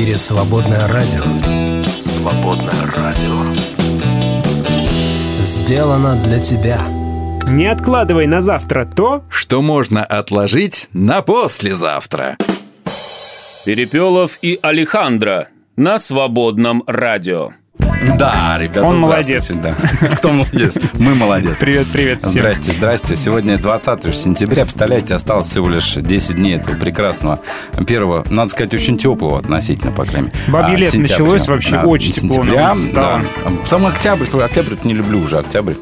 [0.00, 1.22] эфире «Свободное радио».
[2.00, 3.54] Свободное радио.
[5.42, 6.80] Сделано для тебя.
[7.46, 12.38] Не откладывай на завтра то, Что можно отложить на послезавтра.
[13.66, 17.50] Перепелов и Алехандро на свободном радио.
[18.00, 19.54] Да, ребята, Он здравствуйте.
[19.62, 19.74] Да.
[20.16, 20.78] Кто молодец?
[20.94, 21.58] Мы молодец.
[21.58, 22.32] Привет, привет всем.
[22.32, 23.16] Здрасте, здрасте.
[23.16, 24.62] Сегодня 20 сентября.
[24.62, 27.40] Представляете, осталось всего лишь 10 дней этого прекрасного
[27.86, 30.38] первого, надо сказать, очень теплого относительно, по крайней мере.
[30.48, 33.22] Бабье а, лето началось вообще очень тепло Сентября, да.
[33.66, 35.74] Сам октябрь, октябрь не люблю уже, октябрь.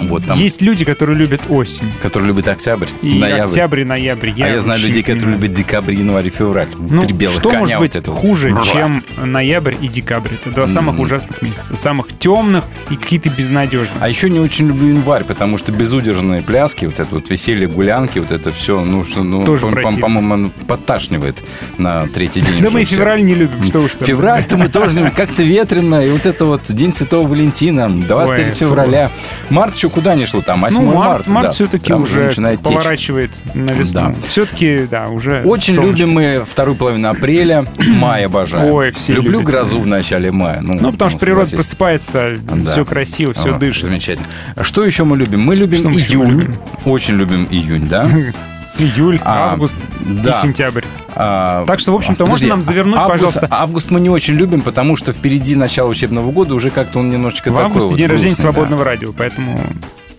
[0.00, 1.86] Вот там, Есть люди, которые любят осень.
[2.00, 3.40] который любит октябрь, И ноябрь.
[3.48, 4.30] октябрь, и ноябрь.
[4.42, 5.42] а я знаю людей, не которые понимаю.
[5.42, 6.68] любят декабрь, январь и февраль.
[6.78, 8.16] Ну, Три белых что коня может вот быть этого.
[8.16, 10.30] хуже, чем ноябрь и декабрь?
[10.34, 11.76] Это два самых ужасных месяца.
[11.76, 13.90] Самых темных и какие-то безнадежные.
[14.00, 18.18] А еще не очень люблю январь, потому что безудержные пляски, вот это вот веселье, гулянки,
[18.18, 21.36] вот это все, ну, что, ну, Тоже по- по-моему, оно подташнивает
[21.78, 22.62] на третий день.
[22.62, 23.92] Да мы февраль не любим, что уж.
[24.00, 29.10] Февраль-то мы тоже как-то ветрено, и вот это вот День Святого Валентина, 23 Ой, февраля.
[29.50, 31.52] Март еще куда не шло там, 8 Ну, март, март да.
[31.52, 32.68] все-таки уже начинает течь.
[32.76, 34.00] поворачивает на весну.
[34.00, 34.14] Да.
[34.28, 35.98] Все-таки, да, уже Очень солнышко.
[35.98, 38.72] любим мы вторую половину апреля, май обожаем.
[38.72, 39.46] Ой, все Люблю любят.
[39.46, 40.60] грозу в начале мая.
[40.60, 42.70] Ну, потому что природа просыпается, Да.
[42.70, 43.84] все красиво, все Ага, дышит.
[43.84, 44.28] Замечательно.
[44.54, 45.40] А Что еще мы любим?
[45.40, 46.30] Мы любим Что мы июнь.
[46.30, 46.54] любим?
[46.84, 48.08] Очень любим июнь, да?
[48.78, 50.30] Июль, А, август да.
[50.30, 50.84] и сентябрь.
[51.14, 53.48] А, Так что, в общем-то, подожди, можно нам завернуть, август, пожалуйста.
[53.50, 57.50] Август мы не очень любим, потому что впереди начало учебного года, уже как-то он немножечко
[57.50, 58.52] В такой августе вот день рождения грустный, да.
[58.52, 59.60] свободного радио, поэтому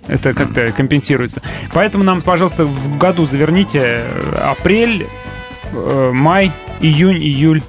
[0.08, 1.42] это как-то компенсируется.
[1.74, 5.08] Поэтому нам, пожалуйста, в году заверните э, апрель,
[5.72, 7.62] э, май, июнь, июль,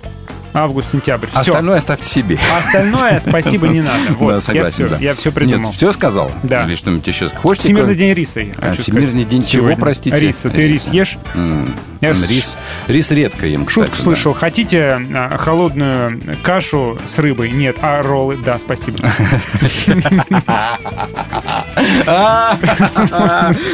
[0.55, 1.27] август, сентябрь.
[1.29, 1.39] Все.
[1.41, 2.39] Остальное оставьте себе.
[2.57, 3.99] Остальное спасибо не надо.
[4.19, 4.97] Вот, Да, я согласен, все, да.
[5.03, 5.67] я все придумал.
[5.67, 6.31] Нет, все сказал?
[6.43, 6.65] Да.
[6.65, 7.29] Или что-нибудь еще?
[7.29, 8.41] Хочешь Всемирный день риса.
[8.41, 9.77] я А, хочу Всемирный сказать, день чего, сегодня.
[9.77, 10.17] простите?
[10.19, 10.49] Риса.
[10.51, 11.19] Ты рис ешь?
[11.35, 11.69] М,
[12.01, 13.87] Я Рис, рис редко ем, кстати.
[13.87, 14.03] Шутку да.
[14.05, 14.35] слышал.
[14.35, 17.51] Хотите а, холодную кашу с рыбой?
[17.51, 17.77] Нет.
[17.83, 18.37] А роллы?
[18.45, 18.99] Да, спасибо.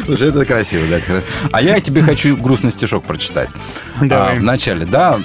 [0.07, 1.21] Слушай, это красиво, да.
[1.53, 3.51] А я тебе хочу грустный стишок прочитать.
[4.11, 5.19] А, в начале, да.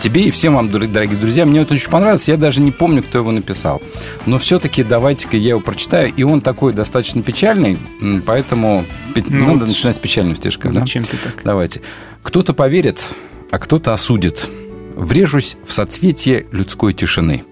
[0.00, 2.26] тебе и всем вам, дорогие друзья, мне это очень понравилось.
[2.26, 3.82] Я даже не помню, кто его написал.
[4.24, 6.10] Но все-таки давайте-ка я его прочитаю.
[6.16, 7.76] И он такой достаточно печальный,
[8.24, 8.82] поэтому
[9.14, 10.70] Ну надо начинать с печального стишка.
[10.70, 10.80] да?
[10.80, 11.42] Зачем ты так?
[11.44, 11.82] Давайте.
[12.22, 13.10] Кто-то поверит,
[13.50, 14.48] а кто-то осудит.
[14.94, 17.44] Врежусь в соцветие людской тишины.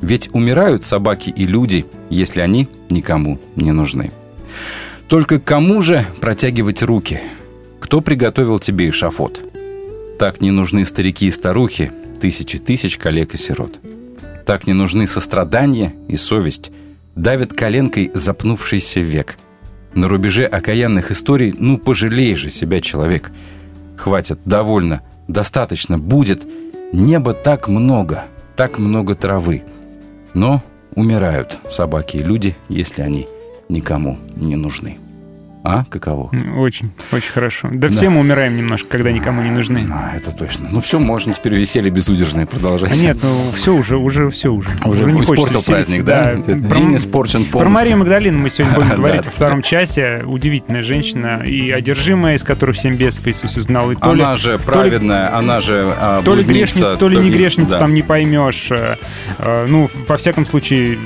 [0.00, 4.12] Ведь умирают собаки и люди, если они никому не нужны.
[5.08, 7.20] Только кому же протягивать руки?
[7.80, 9.42] Кто приготовил тебе эшафот?
[10.20, 11.90] Так не нужны старики и старухи,
[12.22, 13.80] тысячи тысяч коллег и сирот.
[14.46, 16.70] Так не нужны сострадание и совесть.
[17.16, 19.38] Давит коленкой запнувшийся век.
[19.92, 23.32] На рубеже окаянных историй, ну, пожалей же себя, человек.
[23.96, 26.46] Хватит, довольно, достаточно, будет.
[26.92, 28.22] Небо так много,
[28.54, 29.64] так много травы.
[30.32, 30.62] Но
[30.94, 33.26] умирают собаки и люди, если они
[33.68, 35.01] никому не нужны.
[35.64, 36.30] А, каково?
[36.56, 37.68] Очень, очень хорошо.
[37.70, 39.86] Да, все мы умираем немножко, когда никому не нужны.
[39.92, 40.68] А, это точно.
[40.72, 42.92] Ну все, можно теперь веселье безудержное продолжать.
[42.92, 44.68] А нет, ну все уже, уже все уже.
[44.84, 46.32] Уже не хочется испортил праздник, да?
[46.32, 47.60] Этот Про- День испорчен полностью.
[47.60, 49.28] Про Марию Магдалину мы сегодня будем Да, говорить да.
[49.28, 50.22] во втором часе.
[50.26, 53.92] Удивительная женщина и одержимая, из которых семь бесов Иисус изгнал.
[53.92, 57.30] И то ли- Она же праведная, она же а, То ли грешница, то ли не
[57.30, 57.78] грешница, да.
[57.78, 58.68] там не поймешь.
[58.70, 58.96] Э,
[59.38, 60.98] э, Ну, во всяком случае,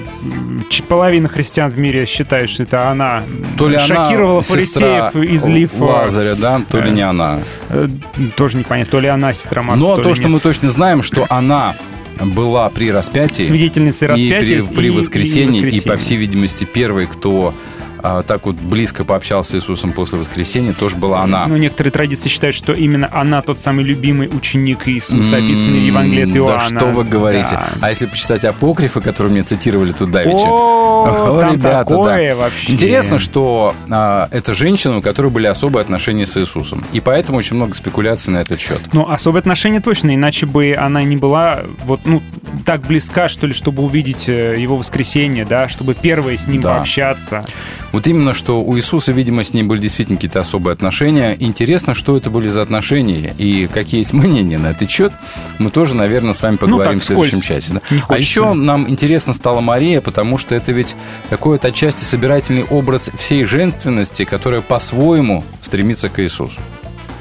[0.89, 3.23] половина христиан в мире считает, что это она
[3.59, 5.71] То ли она шокировала сестра излив...
[5.75, 7.41] э, Лазаря, да, то ли э, не она.
[7.71, 7.89] э,
[8.37, 10.33] Тоже непонятно, то ли она сестра Марка, Но то то, что нет.
[10.33, 11.75] мы точно знаем, что она
[12.21, 15.97] была при распятии, Свидетельницей и распятия при, при и- и воскресении, и, по воскресении.
[15.99, 17.55] всей видимости, первой, кто
[18.03, 21.47] а, так вот близко пообщался с Иисусом после воскресения, тоже была она.
[21.47, 26.31] Ну, некоторые традиции считают, что именно она тот самый любимый ученик Иисуса, описанный в Евангелии
[26.31, 26.71] от Иоанна.
[26.71, 27.53] Да что вы говорите?
[27.53, 27.69] Да.
[27.81, 30.47] А если почитать апокрифы, которые мне цитировали тут давеча?
[30.47, 32.43] О, ребята, такое да.
[32.43, 32.73] вообще.
[32.73, 36.85] Интересно, что а, это женщина, у которой были особые отношения с Иисусом.
[36.93, 38.81] И поэтому очень много спекуляций на этот счет.
[38.93, 42.23] Ну, особое отношение точно, иначе бы она не была вот, ну,
[42.65, 46.77] так близка, что ли, чтобы увидеть э, его воскресенье, да, чтобы первой с ним Да.
[46.77, 47.45] пообщаться.
[47.93, 51.37] Вот именно, что у Иисуса, видимо, с ней были действительно какие-то особые отношения.
[51.39, 55.13] Интересно, что это были за отношения и какие есть мнения на этот счет.
[55.59, 57.75] Мы тоже, наверное, с вами поговорим Ну, так, в следующем часе.
[57.75, 57.81] да.
[58.09, 60.95] А еще нам интересно стала Мария, потому что это ведь
[61.31, 66.61] такой вот отчасти собирательный образ всей женственности, которая по-своему стремится к Иисусу.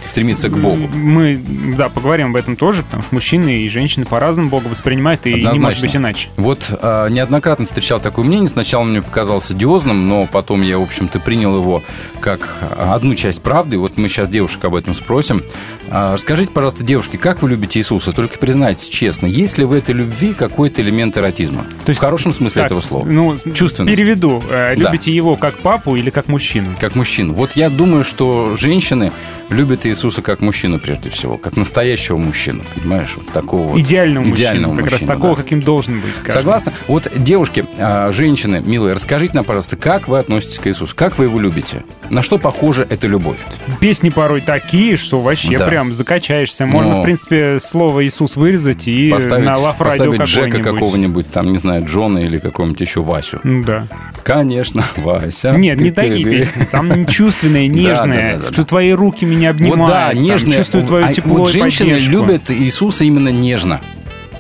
[0.06, 0.88] Стремиться к Богу.
[0.94, 1.40] Мы,
[1.78, 5.36] да, поговорим об этом тоже, потому что мужчины и женщины по-разному Бога воспринимают, и не
[5.42, 5.82] может Однозначно.
[5.88, 6.30] быть иначе.
[6.38, 8.50] Вот а, неоднократно встречал такое мнение.
[8.50, 11.84] Сначала мне показалось одиозным, но потом я, в общем-то, принял его
[12.20, 13.78] как одну часть правды.
[13.78, 15.44] Вот мы сейчас девушек об этом спросим.
[15.90, 18.12] А, расскажите, пожалуйста, девушки, как вы любите Иисуса?
[18.12, 21.64] Только признайтесь честно, есть ли в этой любви какой-то элемент эротизма?
[21.86, 23.06] То есть- в хорошем смысле Так, этого слова.
[23.06, 23.96] Ну, Чувственность.
[23.98, 24.44] Переведу.
[24.50, 24.92] Э, Да.
[24.92, 26.70] Любите его как папу или как мужчину?
[26.80, 27.34] Как мужчину.
[27.34, 29.12] Вот я думаю, что женщины
[29.50, 33.14] любят Иисуса как мужчину прежде всего, как настоящего мужчину, понимаешь?
[33.16, 33.80] Вот такого вот.
[33.80, 34.36] Идеального мужчину.
[34.38, 35.42] Идеального как раз такого, да.
[35.44, 36.14] каким должен быть.
[36.24, 36.34] каждый.
[36.34, 36.74] Согласна?
[36.88, 40.96] Вот, девушки, а, женщины, милые, расскажите нам, пожалуйста, как вы относитесь к Иисусу?
[40.96, 41.84] Как вы его любите?
[42.10, 43.40] На что похожа эта любовь?
[43.80, 45.68] Песни порой такие, что вообще Да.
[45.68, 46.66] прям закачаешься.
[46.66, 51.30] Можно, Но- в принципе, слово Иисус вырезать и Поставить, на лав радио поставить Джека какого-нибудь,
[51.32, 53.40] там, не знаю, Джона или какого-нибудь еще Васю.
[53.44, 53.88] Ну Да.
[54.24, 55.52] Конечно, Вася.
[55.52, 56.68] Нет, не такие песни.
[56.72, 58.40] Там чувственные, нежные.
[58.52, 59.85] Что твои руки меня обнимают.
[59.86, 60.58] Вот да, там, нежные.
[60.60, 62.12] Чувствую твое А тепло Вот женщины поддержку.
[62.12, 63.82] любят Иисуса именно нежно.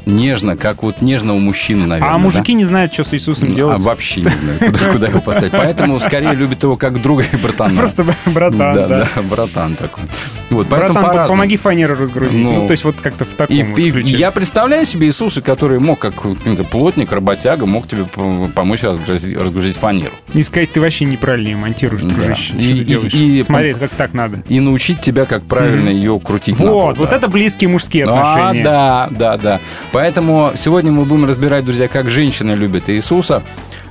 [0.05, 2.09] Нежно, как вот нежного мужчины, наверное.
[2.09, 2.17] А да?
[2.19, 3.81] мужики не знают, что с Иисусом А делать.
[3.81, 5.51] вообще не знаю, куда, куда его поставить.
[5.51, 7.75] Поэтому скорее любит его как друга и братана.
[7.79, 9.07] Просто братан, да, да.
[9.15, 10.03] да, братан такой.
[10.51, 11.29] Вот, поэтому Братан, по- по-разному.
[11.41, 12.37] помоги фанеру разгрузить.
[12.37, 15.41] Ну, Ну, то есть вот как-то в таком И, вот и я представляю себе Иисуса,
[15.41, 18.05] который мог, как какой-то плотник, работяга, мог тебе
[18.53, 20.11] помочь разгрузить, разгрузить фанеру.
[20.35, 22.09] Не сказать, ты вообще неправильно монтируешь, Да.
[22.13, 22.53] дружище.
[22.53, 24.43] И- и- и- Смотри, как так надо.
[24.47, 27.15] И научить тебя, как правильно ее крутить Вот, вот да.
[27.15, 28.63] это близкие мужские А, отношения.
[28.63, 29.59] да, да, да.
[29.95, 33.43] Поэтому сегодня мы будем разбирать, друзья, как женщины любят Иисуса.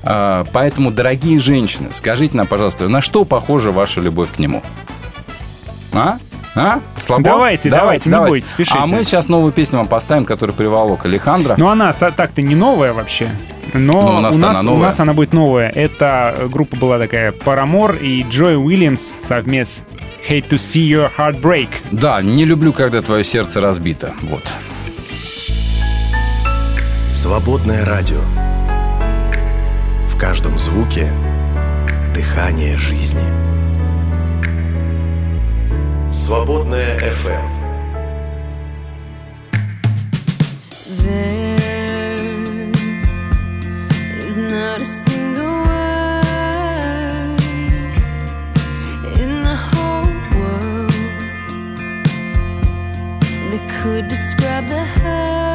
[0.03, 4.63] А, Поэтому, дорогие женщины, скажите нам, пожалуйста, на что похожа ваша любовь к нему?
[5.95, 6.19] А?
[6.55, 6.81] А?
[7.01, 7.25] Слабо?
[7.25, 8.79] Давайте, давайте, не бойтесь, пишите.
[8.79, 11.55] А мы сейчас новую песню вам поставим, которую приволок Алехандро.
[11.57, 13.31] Ну, она так-то не новая вообще.
[13.73, 15.71] Но Ну, у у, нас-то нас, она у нас она будет новая.
[15.71, 19.87] Это группа была такая Paramore и Джой Уильямс совместно
[20.29, 21.69] Hate to see your heart break.
[21.93, 24.13] Да, не люблю, когда твое сердце разбито.
[24.21, 24.53] Вот.
[27.25, 28.21] Свободное радио.
[30.11, 31.11] В каждом звуке
[32.15, 33.25] дыхание жизни.
[36.13, 37.65] Свободное FM.
[53.83, 55.54] Could describe the hurt.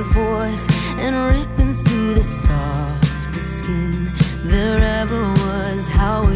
[0.00, 4.10] And forth and ripping through the softest skin
[4.44, 5.88] there ever was.
[5.88, 6.34] How are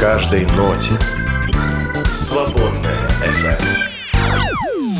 [0.00, 0.98] каждой ноте.
[2.16, 3.62] Свободная FM.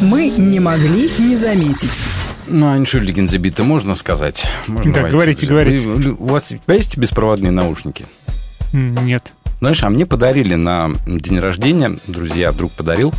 [0.02, 2.04] Мы не могли не заметить.
[2.46, 4.46] Ну, Аншульдиген забита, можно сказать?
[4.66, 5.86] Можно как говорите, говорите.
[5.86, 8.04] У вас есть беспроводные наушники?
[8.74, 9.32] Нет.
[9.60, 13.14] Знаешь, а мне подарили на день рождения, друзья, друг подарил,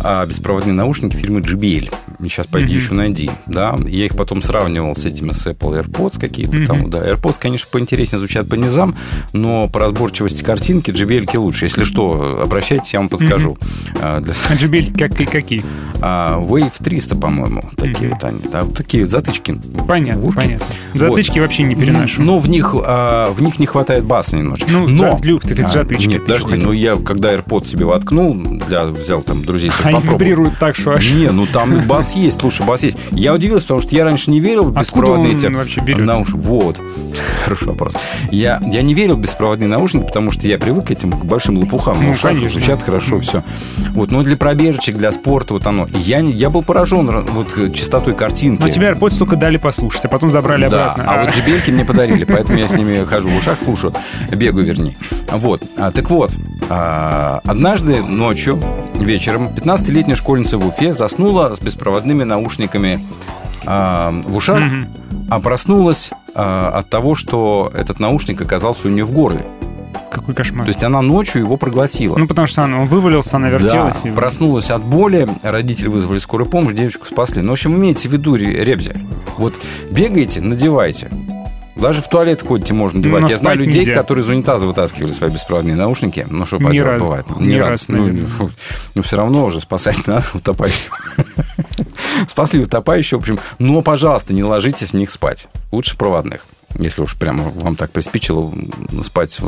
[0.00, 1.94] а, беспроводные наушники фирмы JBL.
[2.28, 3.30] Сейчас пойди еще найди.
[3.46, 3.76] Да?
[3.86, 6.88] Я их потом сравнивал с этими с Apple AirPods какие-то там.
[6.90, 6.98] Да.
[7.06, 8.94] AirPods, конечно, поинтереснее звучат по низам,
[9.32, 11.64] но по разборчивости картинки JBL лучше.
[11.66, 13.58] Если что, обращайтесь, я вам подскажу.
[14.00, 15.64] А, для- А JBL как, какие?
[16.00, 18.40] а, Wave 300, по-моему, такие вот они.
[18.50, 19.58] Да, вот такие затычки.
[19.86, 20.36] Понятно, в ушки.
[20.36, 20.66] понятно.
[20.94, 22.22] Затычки вообще не переношу.
[22.22, 24.66] Но в них, а, в них не хватает баса немножко.
[24.70, 25.18] Ну, Но...
[25.22, 28.34] Люк, так это А, затычки, Нет, ты что подожди, ну я когда AirPods себе воткнул,
[28.34, 30.20] для, взял там друзей, Они попробовать.
[30.20, 31.10] вибрируют так, что аж...
[31.12, 32.98] Не, ну там бас есть, слушай, бас есть.
[33.12, 36.04] Я удивился, потому что я раньше не верил в Откуда беспроводные он эти вообще берется?
[36.04, 36.36] наушники.
[36.40, 36.80] Вот.
[37.44, 37.94] Хороший вопрос.
[38.30, 41.58] Я, я не верил в беспроводные наушники, потому что я привык к этим к большим
[41.58, 41.96] лопухам.
[42.02, 42.58] Ну, ушах, конечно.
[42.58, 43.42] Звучат хорошо, все.
[43.90, 45.86] Вот, но для пробежечек, для спорта, вот оно.
[45.94, 48.62] Я, не- я был поражен вот э, чистотой картинки.
[48.62, 51.12] Но тебе AirPods только дали послушать, а потом забрали Да, обратно.
[51.12, 53.92] а вот JBL мне подарили, поэтому я с ними хожу в ушах, слушаю,
[54.30, 54.96] бегаю, вернее.
[55.30, 55.62] Вот.
[55.76, 56.30] А, так вот,
[56.68, 58.58] а, однажды ночью,
[58.94, 61.58] вечером, 15-летняя школьница в Уфе заснула с
[62.02, 63.00] беспроводными наушниками
[63.66, 64.88] а, в ушах, Мгм.
[65.30, 69.46] а проснулась а, от того, что этот наушник оказался у нее в горле.
[70.10, 70.66] Какой кошмар.
[70.66, 72.18] То есть она ночью его проглотила.
[72.18, 74.02] Ну, потому что она, он вывалился, она вертелась.
[74.02, 77.40] Да, и- проснулась от боли, родители вызвали скорую помощь, девочку спасли.
[77.40, 78.94] Ну, в общем, имейте в виду, ре- ребзя,
[79.38, 79.54] вот
[79.90, 81.08] бегаете, надевайте.
[81.74, 83.22] Даже в туалет ходите, можно Ну, надевать.
[83.22, 83.94] но Я знаю людей, нельзя.
[83.94, 86.26] которые из унитаза вытаскивали свои беспроводные наушники.
[86.28, 87.04] Ну, что поделать, разу.
[87.04, 87.26] бывает.
[87.40, 87.88] Ни раз.
[87.88, 88.50] разу, Ну,
[88.94, 90.96] ну, все равно уже спасать надо утопающего.
[92.28, 93.38] Спасли утопающего, в общем.
[93.58, 95.48] Но, пожалуйста, не ложитесь в них спать.
[95.70, 96.44] Лучше проводных.
[96.78, 98.52] Если уж прям вам так приспичило
[99.02, 99.38] спать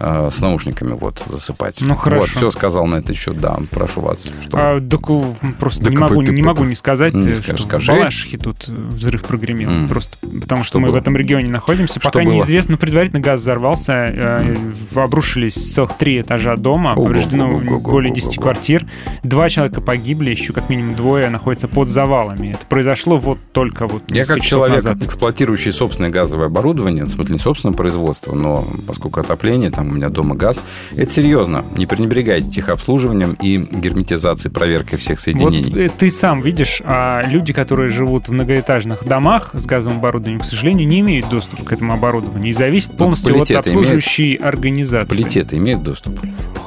[0.00, 1.80] э, с наушниками, вот, засыпать.
[1.82, 2.20] Ну, хорошо.
[2.22, 3.58] Вот, все сказал на этот счет, да.
[3.70, 4.30] Прошу вас.
[4.42, 4.56] Что...
[4.58, 7.60] А, так, у, просто Да не, могу, ты не могу не сказать, Не э, скажешь,
[7.60, 7.92] что скажи.
[7.92, 9.70] в Балашихе тут э, взрыв прогремел.
[9.70, 9.88] М.
[9.88, 10.94] Просто потому что, Что мы было?
[10.94, 12.00] в этом регионе находимся.
[12.00, 12.32] Что Пока было?
[12.34, 13.92] неизвестно, но предварительно газ взорвался.
[13.92, 14.56] э,
[14.94, 16.92] Обрушились целых три этажа дома.
[16.92, 18.42] Ого, Повреждено ого, ого, более ого, 10 ого.
[18.42, 18.86] квартир.
[19.22, 22.52] Два человека погибли, еще как минимум двое находятся под завалами.
[22.54, 25.02] Это произошло вот только вот Я как человек, назад.
[25.02, 30.08] эксплуатирующий собственное газовое оборудование, в смысле не собственное производство, но поскольку отопление, там у меня
[30.08, 30.62] дома газ,
[30.96, 31.64] это серьезно.
[31.76, 35.86] Не пренебрегайте техобслуживанием и герметизацией, проверкой всех Вот соединений.
[35.86, 40.46] э, ты сам видишь, а люди, которые живут в многоэтажных домах с газовым оборудованием, к
[40.46, 45.06] сожалению, не имеют доступа к этому оборудованию и зависят Ну, полностью от политеты обслуживающей организации.
[45.08, 46.20] Политеты имеют доступ?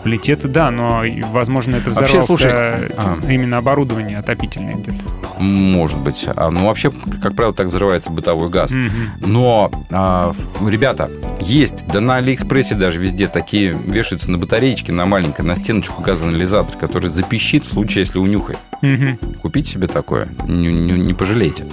[0.04, 3.18] Политеты, да, но, возможно, это Вообще, взорвался слушай, а.
[3.30, 4.98] именно оборудование отопительное где-то.
[5.40, 6.28] Может быть.
[6.36, 8.72] А, ну, вообще, как правило, так взрывается бытовой газ.
[8.72, 8.92] Мгм.
[9.26, 10.34] Но, а,
[10.66, 11.10] ребята,
[11.42, 16.78] есть, да на Алиэкспрессе даже везде такие вешаются на батареечке, на маленькой, на стеночку газоанализатор,
[16.78, 18.60] который запищит в случае, если унюхает.
[18.82, 19.18] Мгм.
[19.42, 21.66] Купите себе такое, не, не- не пожалейте.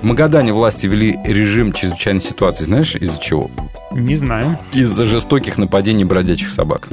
[0.00, 2.64] В Магадане власти ввели режим чрезвычайной ситуации.
[2.64, 3.50] Знаешь, из-за чего?
[3.92, 4.58] Не знаю.
[4.72, 6.88] Из-за жестоких нападений бродячих собак.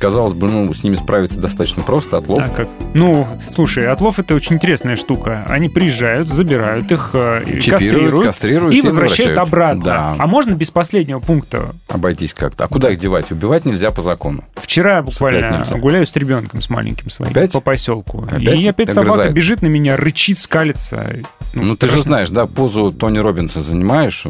[0.00, 2.42] Казалось бы, ну, с ними справиться достаточно просто, отлов.
[2.42, 2.68] А как?
[2.94, 5.44] Ну, слушай, отлов это очень интересная штука.
[5.46, 9.84] Они приезжают, забирают их, э, Чипируют, кастрируют кастрируют и и возвращают обратно.
[9.84, 10.16] Да.
[10.18, 11.74] А можно без последнего пункта?
[11.88, 12.64] Обойтись как-то.
[12.64, 13.30] А куда их девать?
[13.30, 14.42] Убивать нельзя по закону.
[14.54, 17.52] Вчера буквально гуляю с ребенком, с маленьким своим, Опять?
[17.52, 18.24] по поселку.
[18.30, 19.34] Опять И опять собака огрызается?
[19.36, 21.14] бежит на меня, рычит, скалится.
[21.52, 24.24] Ну, ты же знаешь, да, позу Тони Робинса занимаешь,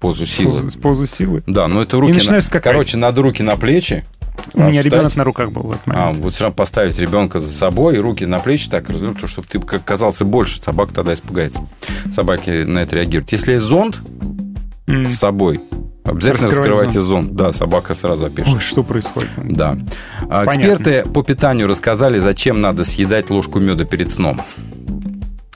[0.00, 0.62] позу силы.
[0.62, 1.42] Позу, позу силы.
[1.46, 2.14] Да, но это руки...
[2.14, 2.60] начинаю на-.
[2.60, 4.04] Короче, надо руки на плечи.
[4.52, 4.92] У а, меня встать.
[4.92, 6.18] ребенок на руках был в этот А, момент.
[6.18, 10.24] вот все равно поставить ребенка за собой руки на плечи так развернуть, чтобы ты казался
[10.24, 11.60] больше, собака тогда испугается.
[12.10, 13.30] Собаки на это реагируют.
[13.32, 14.02] Если есть зонт
[14.86, 15.10] М.
[15.10, 15.60] с собой,
[16.04, 17.34] обязательно Раскрывай раскрывайте зонт.
[17.34, 18.54] Да, собака сразу опишет.
[18.54, 19.30] Ой, что происходит?
[19.38, 19.78] Да.
[20.28, 20.60] А, Понятно.
[20.74, 24.42] Эксперты по питанию рассказали, зачем надо съедать ложку меда перед сном.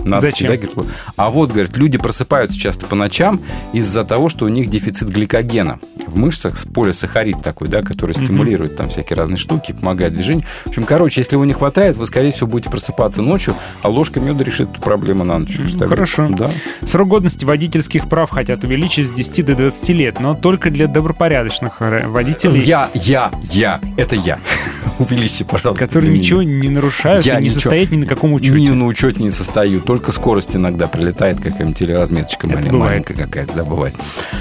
[0.09, 0.49] Надо Зачем?
[0.49, 3.41] съедать, говорит, А вот, говорит, люди просыпаются часто по ночам
[3.73, 5.79] из-за того, что у них дефицит гликогена.
[6.07, 10.45] В мышцах с полисахарид такой, да, который стимулирует там всякие разные штуки, помогает движению.
[10.65, 14.19] В общем, короче, если его не хватает, вы, скорее всего, будете просыпаться ночью, а ложка
[14.21, 15.59] меда решит эту проблему на ночь.
[15.79, 16.29] Хорошо.
[16.31, 16.51] Да.
[16.87, 21.75] Срок годности водительских прав хотят увеличить с 10 до 20 лет, но только для добропорядочных
[21.81, 23.81] э, водителей, Я, я, я.
[23.99, 24.39] Это я.
[24.99, 25.87] Увеличьте, пожалуйста.
[25.87, 28.59] которые ничего не нарушают Я и не ничего- состоят ни на каком учете.
[28.59, 32.91] Не на учете не состою, только скорость иногда прилетает какая-нибудь или разметочка Это малень- бывает.
[32.91, 33.95] маленькая какая-то, да, бывает.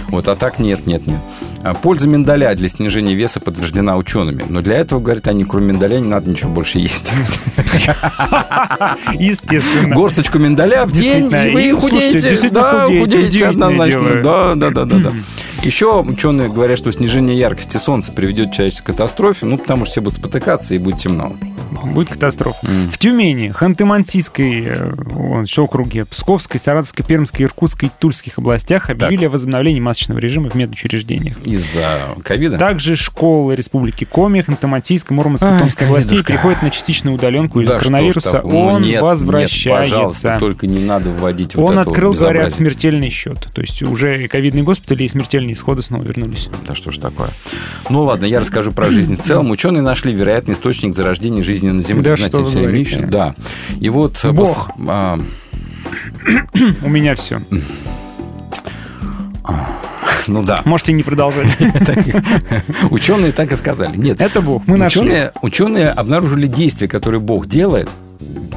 [0.09, 1.19] Вот, а так нет, нет, нет.
[1.63, 4.45] А Польза миндаля для снижения веса подтверждена учеными.
[4.47, 7.11] Но для этого, говорят они, кроме миндаля не надо ничего больше есть.
[9.13, 9.95] Естественно.
[9.95, 12.49] Горсточку миндаля в день, и вы худеете.
[12.49, 14.21] Да, худеете, однозначно.
[14.23, 15.11] Да, да, да, да, да.
[15.63, 20.01] Еще ученые говорят, что снижение яркости солнца приведет к человеческой катастрофе, ну, потому что все
[20.01, 21.35] будут спотыкаться и будет темно.
[21.83, 22.65] будет катастрофа.
[22.91, 29.79] В Тюмени, Ханты-Мансийской э, еще округе, Псковской, Саратовской, Пермской, Иркутской, Тульских областях объявили о возобновлении
[29.79, 31.37] масочного режима в медучреждениях.
[31.45, 32.57] Из-за ковида?
[32.57, 37.79] Также школы Республики Коми, Ханты-Мансийской, Мурманской, Ай, Томской областей переходят на частичную удаленку из-за Да
[37.79, 38.31] что коронавируса.
[38.31, 38.51] такое?
[38.51, 39.69] Ну, Он нет, нет, возвращается.
[39.91, 43.47] пожалуйста, только не надо вводить вот Он открыл, говорят, смертельный счет.
[43.53, 45.09] То есть уже и ковидные госпитали и
[45.47, 46.49] смертельные исходы снова вернулись.
[46.67, 47.29] Да что ж такое.
[47.89, 49.51] Ну ладно, я расскажу про жизнь в целом.
[49.51, 52.03] Ученые нашли вероятный источник зарождения жизни на Земле.
[52.03, 52.91] Да Знаете, что вы все время говорите.
[52.91, 53.09] ищут.
[53.09, 53.35] Да.
[53.79, 54.19] И вот...
[54.23, 54.69] э, Бог.
[54.87, 55.19] а,
[56.81, 57.39] У меня все.
[60.27, 60.61] ну да.
[60.65, 61.47] Можете не продолжать.
[62.91, 63.95] Ученые так и сказали.
[63.95, 64.21] Нет.
[64.21, 64.63] Это Бог.
[64.67, 65.29] Мы нашли.
[65.41, 67.89] Ученые обнаружили действия, которые Бог делает,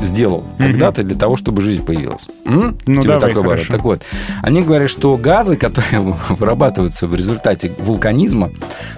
[0.02, 2.26] сделал когда-то для того, чтобы жизнь появилась.
[2.44, 2.76] М?
[2.86, 3.64] Ну, Тебе давай.
[3.66, 4.02] Так вот,
[4.42, 8.50] они говорят, что газы, которые вырабатываются в результате вулканизма,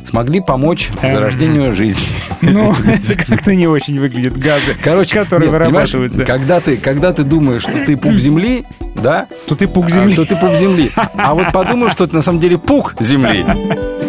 [0.04, 1.10] смогли помочь Эм.
[1.10, 2.02] зарождению жизни.
[2.42, 6.24] Ну, это как-то не очень выглядят газы, Короче, которые нет, вырабатываются.
[6.24, 8.64] когда ты, когда ты думаешь, что ты пуп земли,
[8.96, 10.14] да, Тут и пук а, земли.
[10.14, 10.90] то ты пуп земли.
[10.94, 13.44] А вот подумай, что ты на самом деле пук земли.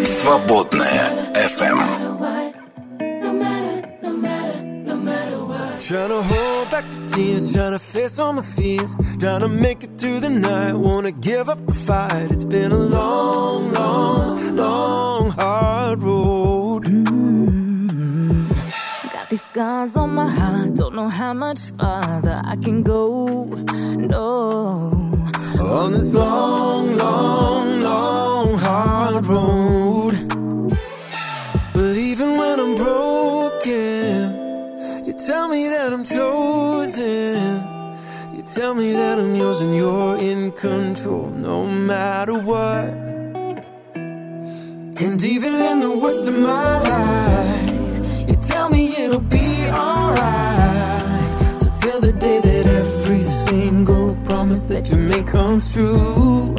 [0.04, 1.78] Свободная FM.
[5.86, 6.22] Trying to
[6.70, 10.30] back the tears, trying to face all my fears, trying to make it through the
[10.30, 10.74] night.
[10.74, 12.30] Wanna give up the fight.
[12.30, 16.84] It's been a long, long, long, hard road.
[16.84, 18.48] Mm.
[19.12, 23.44] Got these scars on my heart, don't know how much farther I can go.
[23.96, 25.10] No.
[25.60, 30.43] On this long, long, long, hard road.
[35.14, 37.36] You tell me that I'm chosen.
[38.34, 42.94] You tell me that I'm yours and you're in control no matter what.
[45.04, 51.40] And even in the worst of my life, you tell me it'll be alright.
[51.60, 56.56] So till the day that every single promise that you make comes true,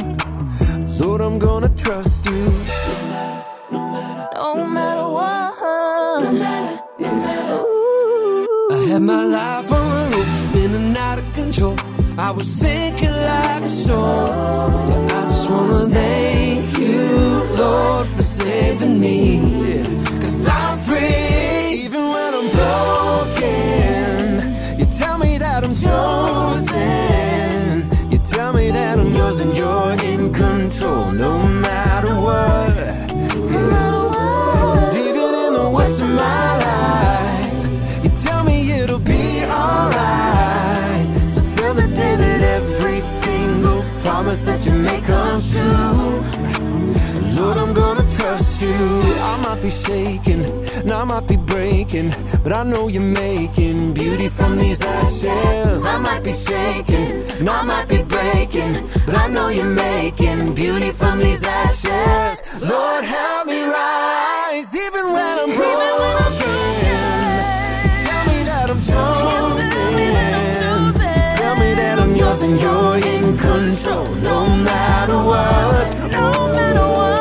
[0.99, 2.45] Lord, I'm gonna trust you.
[3.71, 4.95] No matter what.
[4.95, 5.04] No
[8.95, 11.75] had my life on the rope, spinning out of control.
[12.17, 14.29] I was sinking like a storm.
[14.89, 17.03] Yeah, I just wanna thank you,
[17.61, 19.19] Lord, for saving me.
[20.21, 20.74] Cause I'm
[45.35, 47.35] comes true.
[47.35, 48.75] Lord, I'm gonna trust you.
[49.31, 50.43] I might be shaking,
[50.81, 55.83] and I might be breaking, but I know you're making beauty from these ashes.
[55.83, 58.73] I might be shaking, and I might be breaking,
[59.05, 62.61] but I know you're making beauty from these ashes.
[62.61, 66.24] Lord, help me rise, even when I'm broken.
[72.41, 76.11] And you're in control, no matter what.
[76.11, 77.15] No matter what.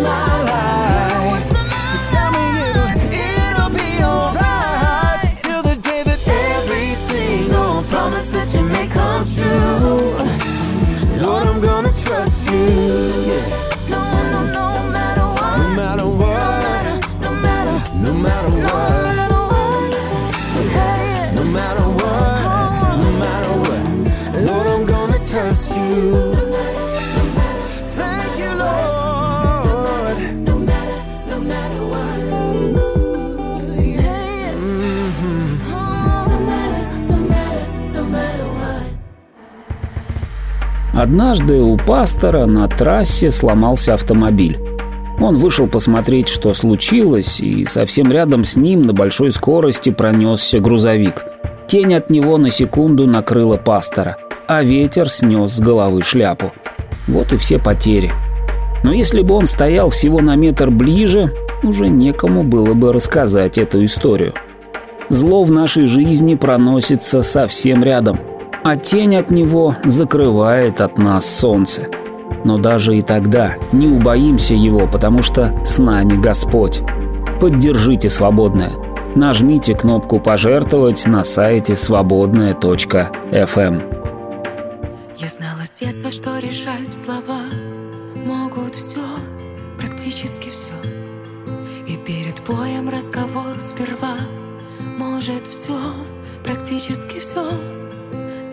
[0.00, 1.50] My life,
[1.92, 8.54] you tell me it'll it'll be alright till the day that every single promise that
[8.54, 10.16] you make comes true.
[11.20, 12.66] Lord, I'm gonna trust you.
[13.26, 13.57] Yeah.
[40.98, 44.58] Однажды у пастора на трассе сломался автомобиль.
[45.20, 51.24] Он вышел посмотреть, что случилось, и совсем рядом с ним на большой скорости пронесся грузовик.
[51.68, 54.16] Тень от него на секунду накрыла пастора,
[54.48, 56.50] а ветер снес с головы шляпу.
[57.06, 58.10] Вот и все потери.
[58.82, 61.32] Но если бы он стоял всего на метр ближе,
[61.62, 64.34] уже некому было бы рассказать эту историю.
[65.10, 68.18] Зло в нашей жизни проносится совсем рядом,
[68.68, 71.86] а тень от него закрывает от нас солнце.
[72.44, 76.82] Но даже и тогда не убоимся его, потому что с нами Господь.
[77.40, 78.72] Поддержите «Свободное».
[79.14, 83.80] Нажмите кнопку «Пожертвовать» на сайте свободная.фм.
[85.16, 87.40] Я знала с детства, что решать слова
[88.26, 89.00] могут все,
[89.78, 90.74] практически все.
[91.86, 94.18] И перед обоим разговор сперва
[94.98, 95.78] Может все,
[96.44, 97.48] практически все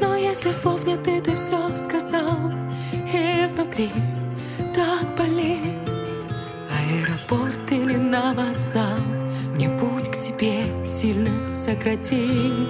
[0.01, 2.51] Но если слов нет, и ты все сказал
[3.13, 3.91] И внутри
[4.73, 5.79] так болит.
[6.69, 8.97] Аэропорт или на вокзал
[9.53, 12.69] Мне путь к себе сильно сократит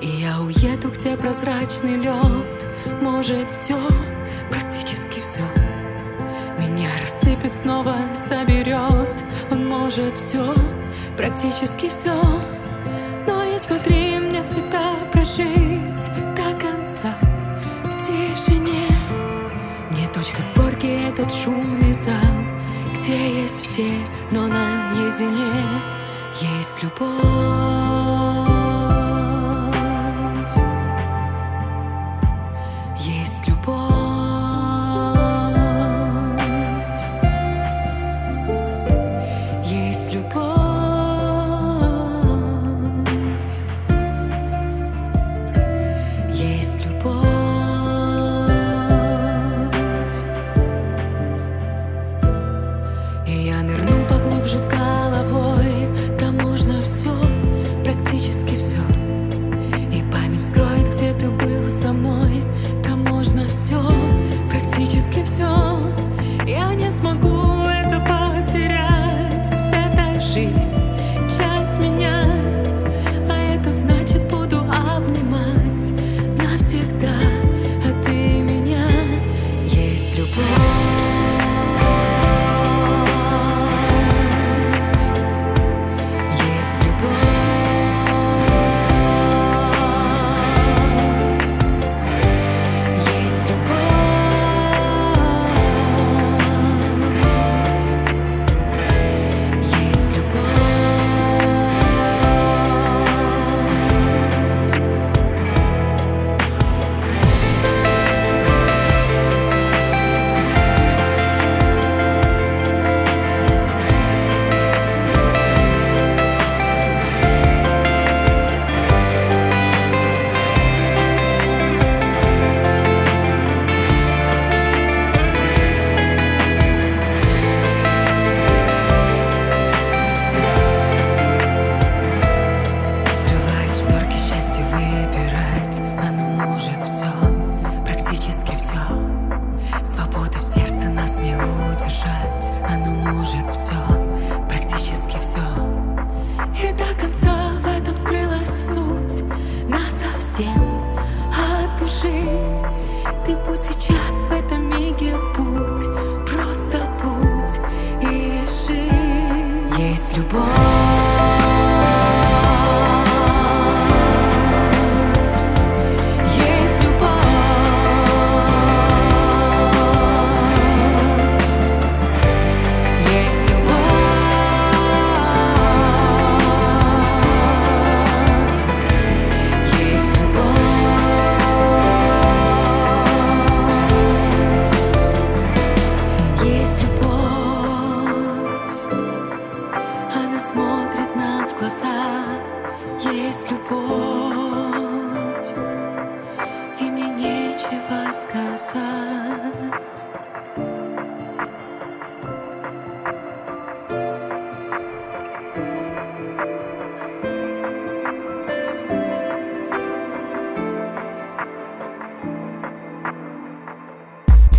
[0.00, 2.66] И я уеду, где прозрачный лед
[3.02, 3.78] Может все,
[4.50, 5.42] практически все
[6.58, 10.54] Меня рассыпет, снова соберет Он может все,
[11.16, 12.20] практически все
[21.44, 22.14] шумный зал
[22.94, 23.92] Где есть все,
[24.30, 25.62] но наедине
[26.40, 27.73] Есть любовь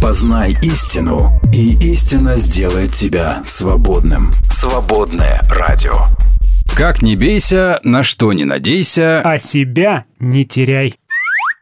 [0.01, 4.31] Познай истину, и истина сделает тебя свободным.
[4.49, 5.93] Свободное радио.
[6.77, 9.21] Как не бейся, на что не надейся.
[9.23, 10.95] А себя не теряй.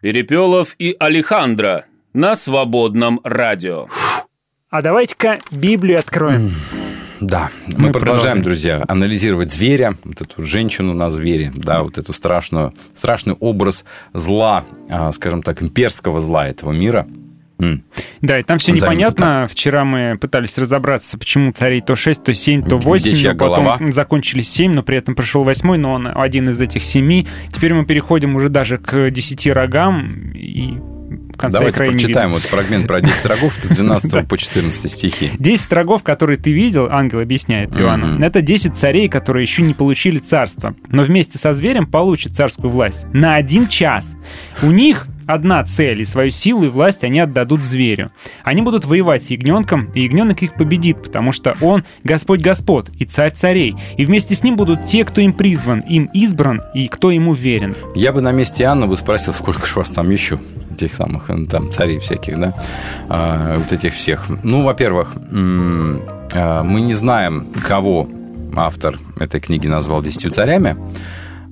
[0.02, 3.88] Перепелов и Алехандро на свободном радио.
[4.70, 6.52] А давайте-ка Библию откроем.
[7.22, 8.42] Да, мы, Мы продолжаем, продолжаем.
[8.42, 14.66] друзья, анализировать зверя, вот эту женщину на звере, да, вот эту страшную, страшный образ зла,
[14.90, 17.08] а, скажем так, имперского зла этого мира.
[18.22, 19.48] Да, и там все Назовем непонятно.
[19.52, 23.38] Вчера мы пытались разобраться, почему царей то 6, то 7, то Где 8, чья но
[23.38, 23.80] потом голова?
[23.92, 27.26] закончились 7, но при этом пришел 8, но он один из этих 7.
[27.54, 30.78] Теперь мы переходим уже даже к 10 рогам и
[31.34, 34.92] в конце Давайте края не прочитаем вот фрагмент про 10 рогов с 12 по 14
[34.92, 35.32] стихи.
[35.38, 40.20] 10 рогов, которые ты видел, ангел объясняет Иоанну, это 10 царей, которые еще не получили
[40.20, 44.16] царство, но вместе со зверем получат царскую власть на один час.
[44.62, 48.12] У них одна цель, и свою силу и власть они отдадут зверю.
[48.44, 53.06] Они будут воевать с ягненком, и ягненок их победит, потому что он Господь Господ и
[53.06, 53.76] Царь Царей.
[53.98, 57.76] И вместе с ним будут те, кто им призван, им избран и кто ему верен.
[57.96, 60.40] Я бы на месте Анны бы спросил, сколько ж вас там еще,
[60.78, 62.54] тех самых э, там царей всяких, да,
[63.10, 64.28] А, вот этих всех.
[64.44, 68.08] Ну, во-первых, а, мы не знаем, кого
[68.56, 70.78] автор этой книги назвал десятью царями,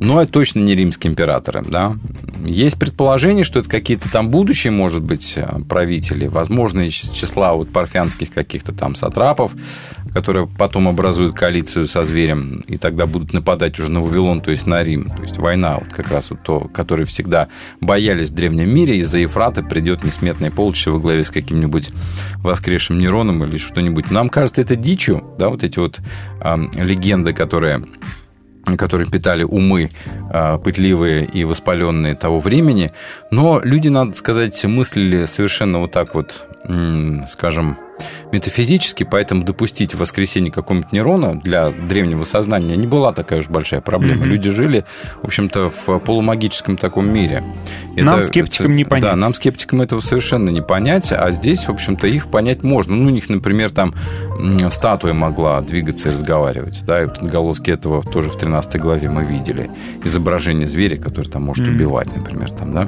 [0.02, 1.96] но это точно не римские императоры, да.
[2.44, 7.72] Есть предположение, что это какие-то там будущие, может быть, э, правители, возможно, из числа вот
[7.72, 9.52] парфянских каких-то там сатрапов,
[10.12, 14.66] которые потом образуют коалицию со зверем, и тогда будут нападать уже на Вавилон, то есть
[14.66, 15.12] на Рим.
[15.12, 17.48] То есть война, вот как раз вот то, которой всегда
[17.80, 21.92] боялись в древнем мире, из-за Ефрата придет несметное полчища во главе с каким-нибудь
[22.38, 24.10] воскресшим Нероном или что-нибудь.
[24.10, 26.00] Нам кажется это дичью, да, вот эти вот
[26.44, 27.84] э, легенды, которые
[28.78, 29.92] которые питали умы
[30.34, 32.92] э, пытливые и воспаленные того времени.
[33.32, 36.48] Но люди, надо сказать, мыслили совершенно вот так вот,
[37.30, 37.78] скажем,
[38.32, 43.82] метафизически, поэтому допустить в воскресенье какого-нибудь Нерона для древнего сознания не была такая уж большая
[43.82, 44.22] проблема.
[44.22, 44.32] Мгм.
[44.32, 44.86] Люди жили,
[45.22, 47.44] в общем-то, в полумагическом таком мире.
[47.96, 49.04] Нам, скептикам, не понять.
[49.04, 52.96] Да, нам, скептикам, этого совершенно не понять, а здесь, в общем-то, их понять можно.
[52.96, 53.94] Ну, у них, например, там
[54.70, 59.24] статуя могла двигаться и разговаривать, да, и вот отголоски этого тоже в 13 главе мы
[59.24, 59.70] видели.
[60.04, 61.76] Изображение зверя, который там может Мгм.
[61.76, 62.88] убивать, например, там, да.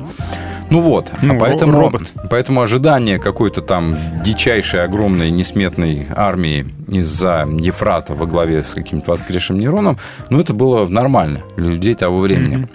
[0.70, 2.12] Ну вот, Ну, а поэтому, робот.
[2.30, 9.60] поэтому ожидание какой-то там дичайшей, огромной, несметной армии из-за Ефрата во главе с каким-то воскресшим
[9.60, 9.98] Нероном,
[10.30, 12.68] ну, это было нормально для людей того времени.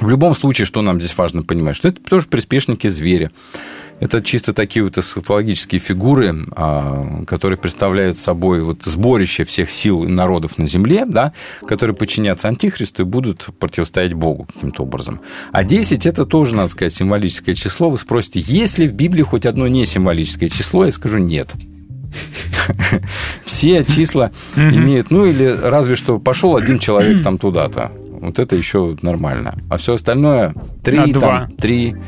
[0.00, 3.30] В любом случае, что нам здесь важно понимать, что это тоже приспешники зверя.
[4.00, 10.08] Это чисто такие вот эсхатологические фигуры, а, которые представляют собой вот сборище всех сил и
[10.08, 11.32] народов на земле, да,
[11.66, 15.20] которые подчинятся Антихристу и будут противостоять Богу каким-то образом.
[15.52, 17.88] А 10– это тоже, надо сказать, символическое число.
[17.88, 20.84] Вы спросите, есть ли в Библии хоть одно не символическое число?
[20.84, 21.54] Я скажу, нет.
[23.44, 27.92] Все числа имеют, ну или разве что пошел один человек там туда-то.
[28.20, 29.58] Вот это еще нормально.
[29.68, 31.20] А все остальное три, А, два.
[31.20, 31.98] там, три, а,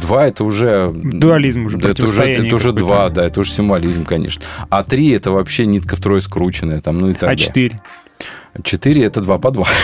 [0.00, 4.42] два это уже Дуализм уже, это уже, это уже два, да, это уже символизм, конечно.
[4.70, 7.46] А три это вообще нитка втрое скрученная, там, ну и так А далее.
[7.46, 7.80] четыре?
[8.62, 9.66] Четыре это два по два.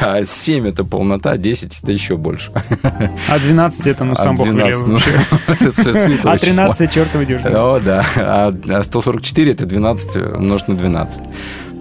[0.00, 2.52] А семь это полнота, десять это еще больше.
[3.28, 4.86] А 12 это, ну, сам А Бог 12, велел.
[4.86, 4.98] ну,
[6.30, 6.72] А число.
[6.72, 7.40] 13 черт выйдешь.
[7.44, 8.04] О, да.
[8.16, 11.22] А а 144 это 12 умножить на 12.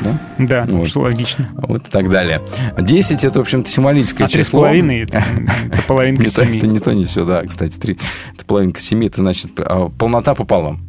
[0.01, 0.19] Да?
[0.39, 0.87] Да, Вот.
[0.87, 1.49] что логично.
[1.53, 2.41] Вот и так далее.
[2.79, 4.61] 10 это, в общем-то, символическое А число.
[4.61, 5.23] половиной это
[5.71, 6.67] это половинка то, это семи.
[6.73, 7.97] не то, не все, да, кстати, три.
[8.35, 10.81] Это половинка семи, это значит а, полнота пополам.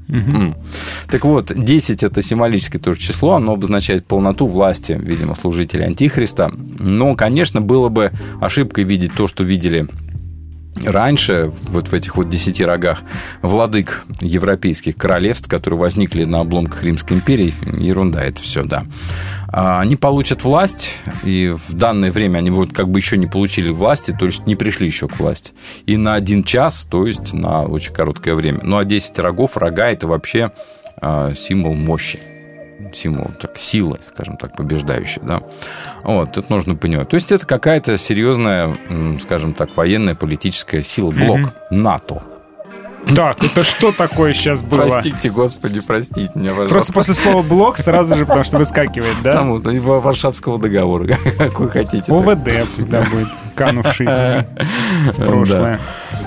[1.11, 6.51] Так вот, 10 это символическое тоже число, оно обозначает полноту власти, видимо, служителей Антихриста.
[6.79, 8.11] Но, конечно, было бы
[8.41, 9.87] ошибкой видеть то, что видели
[10.85, 13.03] раньше, вот в этих вот десяти рогах,
[13.43, 18.85] владык европейских королевств, которые возникли на обломках Римской империи, ерунда это все, да.
[19.49, 23.71] А, Они получат власть, и в данное время они вот как бы еще не получили
[23.71, 25.53] власти, то есть не пришли еще к власти.
[25.87, 28.61] И на один час, то есть на очень короткое время.
[28.63, 30.53] Ну, а 10 рогов, рога– это вообще
[31.01, 32.32] а, символ мощи
[32.93, 35.21] символ так, силы, скажем так, побеждающей.
[35.23, 35.43] Да?
[36.03, 37.09] Вот, тут нужно понимать.
[37.09, 38.75] То есть это какая-то серьезная,
[39.21, 41.53] скажем так, военная, политическая сила, блок Мгм.
[41.71, 42.23] НАТО.
[43.15, 44.83] Так, это что такое сейчас было?
[44.83, 46.75] Простите, господи, простите меня, пожалуйста.
[46.75, 49.33] Просто после слова блок сразу же, потому что выскакивает, да?
[49.33, 51.07] Самого ну, Варшавского договора,
[51.39, 52.11] как вы хотите.
[52.13, 55.81] ОВД да, будет, канувший в прошлое.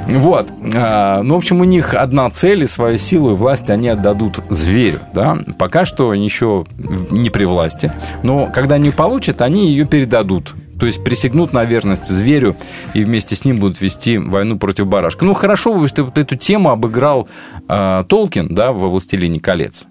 [0.08, 0.52] Вот.
[0.76, 4.40] А, Ну, в общем, у них одна цель, и свою силу и власть они отдадут
[4.50, 5.00] зверю.
[5.14, 5.38] Да?
[5.58, 6.66] Пока что еще
[7.10, 7.92] не при власти.
[8.24, 10.56] Но когда они получат, они ее передадут.
[10.80, 12.56] То есть присягнут на верность зверю
[12.94, 15.26] и вместе с ним будут вести войну против барашка.
[15.26, 17.28] Ну, хорошо, что вот эту тему обыграл
[17.68, 19.86] а, Толкин да, во «Властелине колец».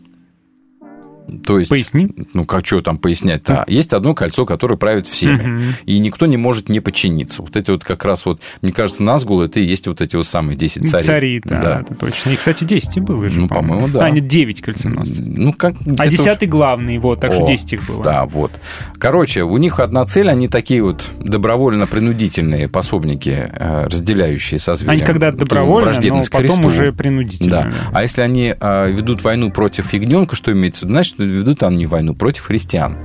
[1.47, 2.09] То есть, Поясни.
[2.35, 3.65] ну, как что там пояснять-то?
[3.67, 5.43] Есть одно кольцо, которое правит всеми.
[5.43, 5.63] Мгм.
[5.87, 7.43] И никто не может не подчиниться.
[7.43, 10.27] Вот эти вот как раз вот, мне кажется, Назгул это и есть вот эти вот
[10.27, 11.05] самые 10 царей.
[11.05, 12.31] Цари, да, это точно.
[12.31, 14.05] И, кстати, 10 и было же, Ну, по-моему, да.
[14.05, 15.25] А, нет, 9 кольценосцев.
[15.27, 15.75] Ну, как...
[15.99, 18.03] А где-то уж- 10 главный, вот, так что О, 10 их было.
[18.03, 18.53] Да, вот.
[18.99, 24.93] Короче, у них одна цель, они такие вот добровольно-принудительные пособники, э, разделяющие со зверем.
[24.93, 26.67] Они когда добровольно, но враждебность к потом Христу.
[26.67, 27.51] уже принудительно.
[27.51, 27.63] Да.
[27.65, 27.73] да.
[27.93, 30.95] А если они э, ведут войну против ягненка, что имеется в виду?
[30.95, 32.99] Значит, ведут они войну против христиан.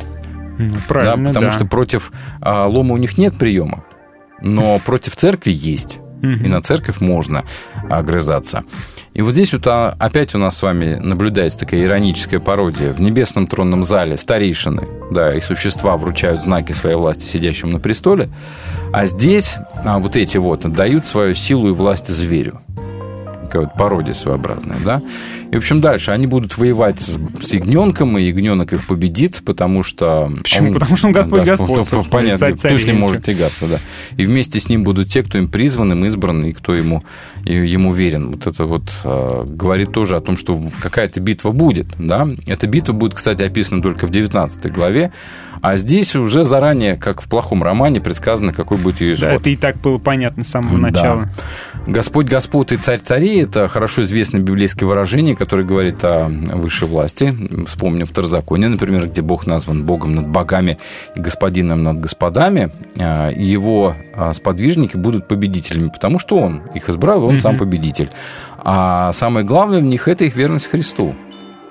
[0.58, 1.52] Ну, Да, правильно, потому да.
[1.52, 3.86] что против а, лома у них нет приема,
[4.42, 6.00] но против церкви есть.
[6.22, 7.46] И на церковь можно
[7.90, 8.66] огрызаться.
[9.14, 12.92] И вот здесь вот а, опять у нас с вами наблюдается такая ироническая пародия.
[12.92, 18.30] В небесном тронном зале старейшины, да, и существа вручают знаки своей власти сидящим на престоле,
[18.92, 19.56] а здесь
[19.86, 22.62] а, вот эти вот отдают свою силу и власть зверю.
[23.50, 25.02] Такая вот пародия своеобразная, да?
[25.52, 29.82] И, в общем, дальше они будут воевать с, с ягненком, и ягненок их победит, потому
[29.82, 30.32] что...
[30.38, 30.74] Почему?
[30.76, 33.80] Потому что он Господь Да, Господь, ну, Понятно, кто с ним может тягаться, да.
[34.18, 37.04] И вместе с ним будут те, кто им призван, им избран, и кто ему,
[37.44, 38.34] и ему верен.
[38.34, 42.28] Вот это вот э, говорит тоже о том, что какая-то битва будет, да.
[42.46, 45.12] Эта битва будет, кстати, описана только в 19 главе,
[45.62, 49.30] а здесь уже заранее, как в плохом романе, предсказано, какой будет ее исход.
[49.30, 51.26] Да, это и так было понятно с самого начала.
[51.26, 51.32] Да.
[51.88, 57.34] Господь Господь и царь царей– это хорошо известное библейское выражение, которое говорит о высшей власти.
[57.66, 60.78] Вспомним второзаконие, например, где Бог назван Богом над богами
[61.16, 62.72] и господином над господами.
[63.00, 68.10] А, его а, сподвижники будут победителями, потому что он их избрал, он сам победитель.
[68.58, 71.16] А самое главное в них– это их верность Христу.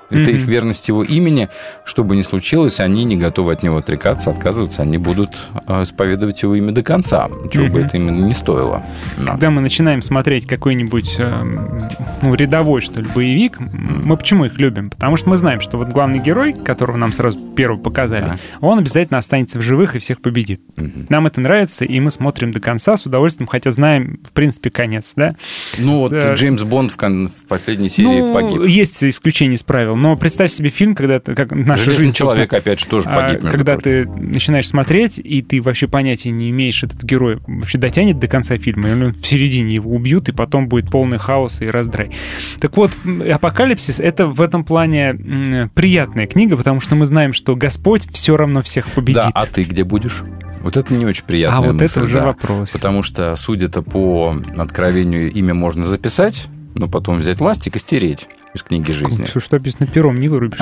[0.09, 1.49] Это их верность его имени.
[1.85, 4.81] Что бы ни случилось, они не готовы от него отрекаться, отказываться.
[4.81, 5.29] Они будут
[5.67, 7.85] а, исповедовать его имя до конца, чего бы Мгм.
[7.85, 8.83] это именно не стоило.
[9.17, 9.31] Да.
[9.31, 11.89] Когда мы начинаем смотреть какой-нибудь эм,
[12.21, 14.89] ну, рядовой, что ли, боевик, мы почему их любим?
[14.89, 18.37] Потому что мы знаем, что вот главный герой, которого нам сразу первого показали, Да.
[18.61, 20.61] он обязательно останется в живых и всех победит.
[20.77, 21.05] Мгм.
[21.09, 25.13] Нам это нравится, и мы смотрим до конца с удовольствием, хотя знаем, в принципе, конец,
[25.15, 25.35] да?
[25.77, 26.33] Ну вот Да.
[26.33, 28.65] Джеймс Бонд в, кон- в последней серии ну, погиб.
[28.65, 32.51] есть исключение из правил, но представь себе фильм, когда ты, как наша Железный жизнь, человек,
[32.53, 36.83] опять же, тоже а, погиб, когда ты начинаешь смотреть, и ты вообще понятия не имеешь,
[36.83, 40.67] этот герой вообще дотянет до конца фильма, или он в середине его убьют, и потом
[40.67, 42.11] будет полный хаос и раздрай.
[42.59, 42.91] Так вот,
[43.31, 48.61] «Апокалипсис»— это в этом плане приятная книга, потому что мы знаем, что Господь все равно
[48.61, 49.23] всех победит.
[49.23, 50.23] Да, а ты где будешь?
[50.61, 52.25] Вот это не очень приятная А вот мысль, это уже да.
[52.25, 52.71] вопрос.
[52.71, 58.63] Потому что, судя-то по откровению, имя можно записать, но потом взять ластик и стереть из
[58.63, 59.25] книги жизни.
[59.25, 60.59] Все, что написано пером, не вырубишь.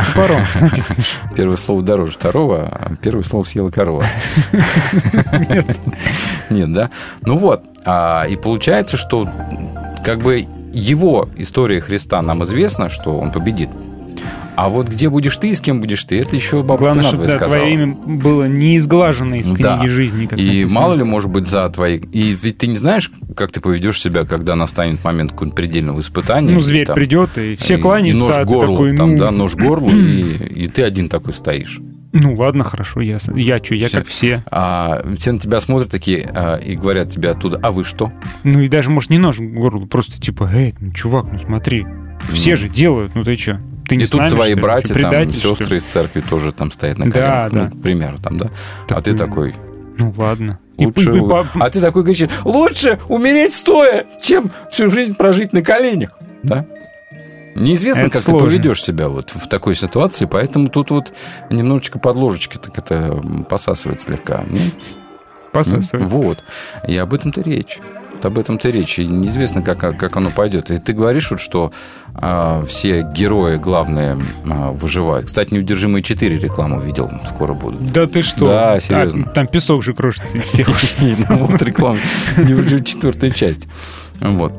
[0.59, 0.99] Написано.
[1.35, 4.05] Первое слово дороже второго, а первое слово съела корова.
[5.49, 5.79] Нет.
[6.49, 6.89] Нет, да?
[7.21, 7.63] Ну вот.
[7.85, 9.29] а, и получается, что
[10.03, 13.69] как бы его история Христа нам известна, что он победит.
[14.58, 17.24] А вот где будешь ты и с кем будешь ты, это еще бабушка Главное, чтобы
[17.28, 17.60] да, сказала.
[17.60, 19.88] твое имя было не изглажено из книги Да.
[19.88, 20.26] жизни.
[20.26, 20.74] как И написано.
[20.74, 21.99] мало ли, может быть, за твои...
[21.99, 26.53] И ведь ты не знаешь, как ты поведешь себя, когда настанет момент какого-нибудь предельного испытания.
[26.53, 29.12] Ну, и зверь там- придет, и все и- кланяются, И нож а горлу, такой, там,
[29.12, 29.18] ну...
[29.20, 30.22] да, нож горлу, и,
[30.64, 31.80] и ты один такой стоишь.
[32.14, 33.97] Ну, ладно, хорошо, я, я что, я Всё.
[33.99, 34.43] как все.
[34.49, 38.12] А все на тебя смотрят такие а, и говорят тебе оттуда, а вы что?
[38.43, 41.86] Ну, и даже, может, не нож к горлу, просто типа, эй, ну, чувак, ну смотри,
[42.32, 43.62] все же делают, ну ты что?
[43.88, 46.71] Ты не и с тут нами, твои что братья, там, сестры из церкви тоже там
[46.71, 47.63] стоят на коленках, да.
[47.63, 48.47] ну, к примеру, там, да.
[48.89, 49.55] а ты Такой, такой,
[49.97, 50.59] Ну, ладно.
[50.77, 51.15] И- лучше...
[51.17, 56.11] и по- А ты такой говоришь, лучше умереть стоя, чем всю жизнь прожить на коленях,
[56.43, 56.65] да?
[57.55, 58.39] Неизвестно, Это как сложно.
[58.39, 61.13] ты поведешь себя вот в такой ситуации, поэтому тут вот
[61.49, 63.19] немножечко под ложечкой так это
[63.49, 64.43] посасывает слегка.
[64.47, 64.59] Ну,
[65.51, 66.07] посасывает.
[66.07, 66.43] Вот.
[66.88, 67.79] И об этом-то речь.
[68.24, 68.99] Об этом-то речь.
[68.99, 70.72] И неизвестно, как, как оно пойдет.
[70.72, 71.72] И ты говоришь, вот, что
[72.13, 74.18] а, все герои главные
[74.49, 75.28] а, выживают.
[75.28, 77.11] Кстати, «Неудержимые 4» рекламу видел.
[77.28, 77.91] Скоро будут.
[77.91, 78.45] Да ты что?
[78.45, 79.26] Да, А, серьезно.
[79.34, 80.68] там песок же крошится из всех.
[81.30, 81.99] Вот реклама.
[82.38, 83.68] «Неудержимые четвертая часть.
[84.20, 84.53] Вот.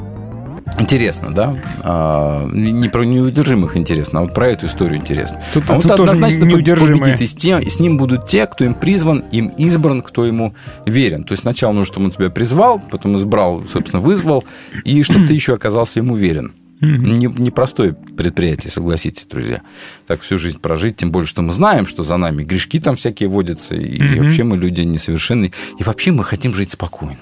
[0.79, 1.57] Интересно, да?
[1.83, 5.41] А, не про неудержимых интересно, а вот про эту историю интересно.
[5.53, 7.21] Тут- а вот тут однозначно победит.
[7.21, 10.55] И с, тем, и с ним будут те, кто им призван, им избран, кто ему
[10.87, 11.25] верен.
[11.25, 14.45] То есть сначала нужно, чтобы он тебя призвал, потом избрал, собственно, вызвал,
[14.85, 16.53] и чтобы ты еще оказался ему верен.
[16.81, 19.63] Не- Непростое предприятие, согласитесь, друзья.
[20.07, 23.29] Так всю жизнь прожить, тем более, что мы знаем, что за нами грешки там всякие
[23.29, 24.19] водятся, и Мгм.
[24.23, 27.17] вообще мы люди несовершенные, и вообще мы хотим жить спокойно.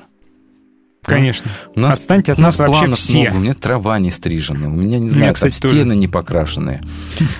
[1.07, 1.51] Конечно.
[1.75, 3.21] У нас, Отстаньте от нас нас вообще все.
[3.23, 5.75] много, у меня трава не стрижена, у меня, не знаю, меня, там кстати, тоже.
[5.75, 6.81] стены не покрашенные.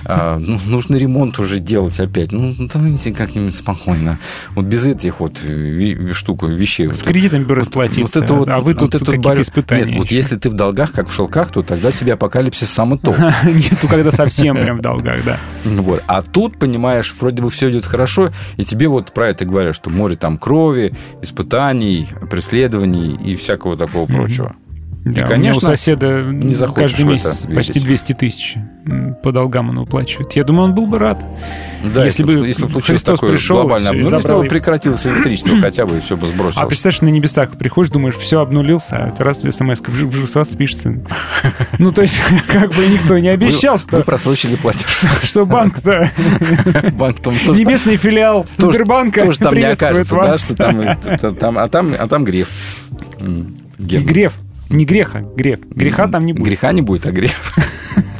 [0.05, 2.31] А, ну, нужно ремонт уже делать опять.
[2.31, 4.19] Ну, давайте как-нибудь спокойно.
[4.51, 5.39] Вот без этих вот
[6.13, 6.87] штук, вещей.
[6.87, 9.19] С Вот- кредитами бы вот- расплатиться, вот это вот, а вы тут вот это вот
[9.25, 10.15] борё- испытания Нет, вот еще.
[10.15, 13.17] если ты в долгах, как в шелках, то тогда тебе апокалипсис самый топ.
[13.43, 15.37] Нету, когда совсем прям в долгах, да.
[15.65, 16.03] Вот.
[16.07, 19.89] А тут, понимаешь, вроде бы все идет хорошо, и тебе вот про это говорят, что
[19.89, 24.55] море там крови, испытаний, преследований и всякого такого прочего.
[25.03, 27.55] Да, меня конечно, у соседа не захочешь каждый в это месяц верить.
[27.55, 28.55] почти 200 тысяч
[29.23, 30.33] по долгам он уплачивает.
[30.33, 31.25] Я думаю, он был бы рад.
[31.83, 35.05] Да, если, Если бы, если случилось Христос такое пришел глобальное и обнуление, если бы прекратилось
[35.07, 36.67] электричество хотя бы, и все бы А сбросилось.
[36.67, 40.95] представляешь, на небесах приходишь, думаешь, все обнулился, а это раз смс в ЖСА спишется.
[41.79, 45.05] Ну, то есть, как бы никто не обещал, Вы что, просрочили платеж.
[45.23, 46.09] что банк-то,
[46.93, 50.97] Банк там тоже, небесный филиал Сбербанка тоже там не окажется, да, что там, э,
[51.61, 52.49] а там, а там греф.
[53.19, 54.07] И Герман.
[54.07, 54.33] Греф.
[54.69, 55.59] Не греха, грех.
[55.69, 56.45] Греха там не будет.
[56.45, 57.31] Греха не будет, а грех.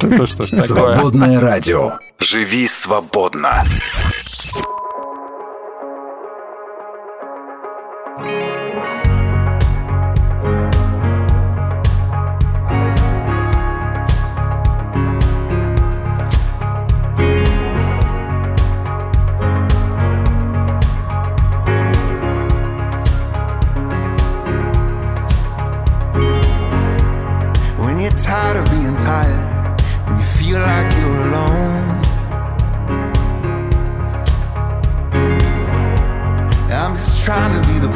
[0.00, 1.98] Свободное радио.
[2.18, 3.64] Живи свободно.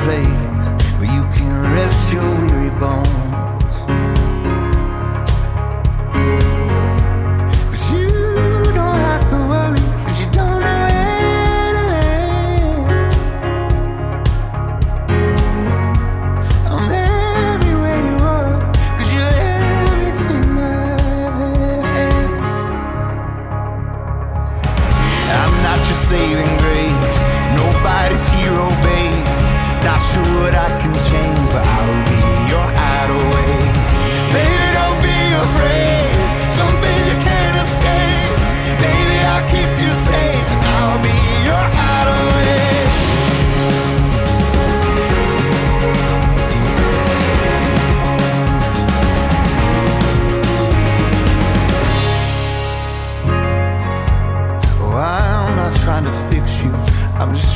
[0.03, 0.67] place
[0.99, 3.32] where you can rest your weary bones.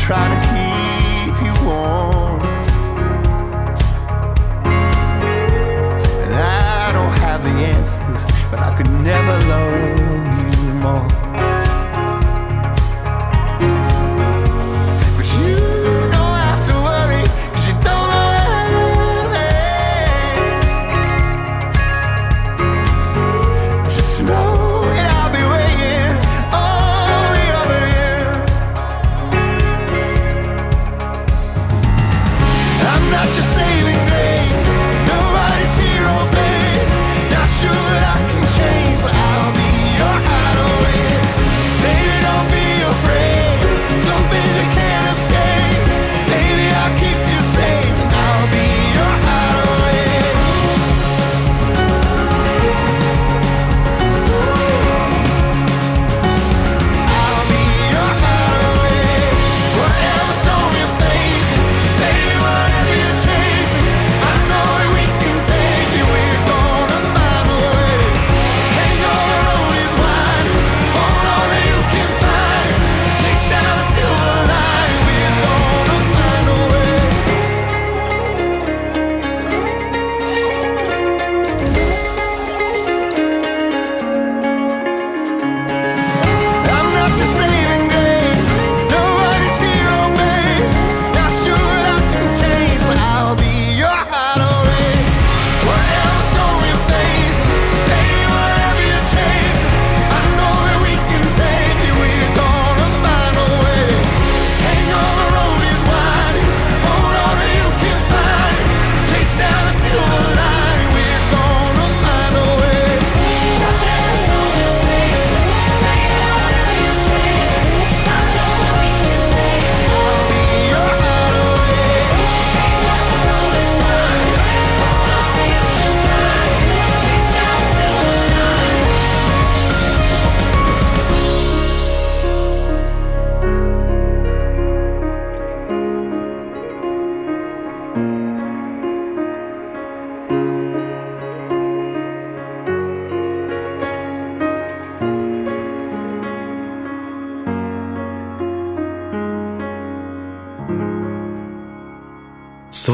[0.06, 2.40] trying to keep you warm.
[6.22, 9.85] And I don't have the answers, but I could never love.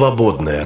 [0.02, 0.61] свободная.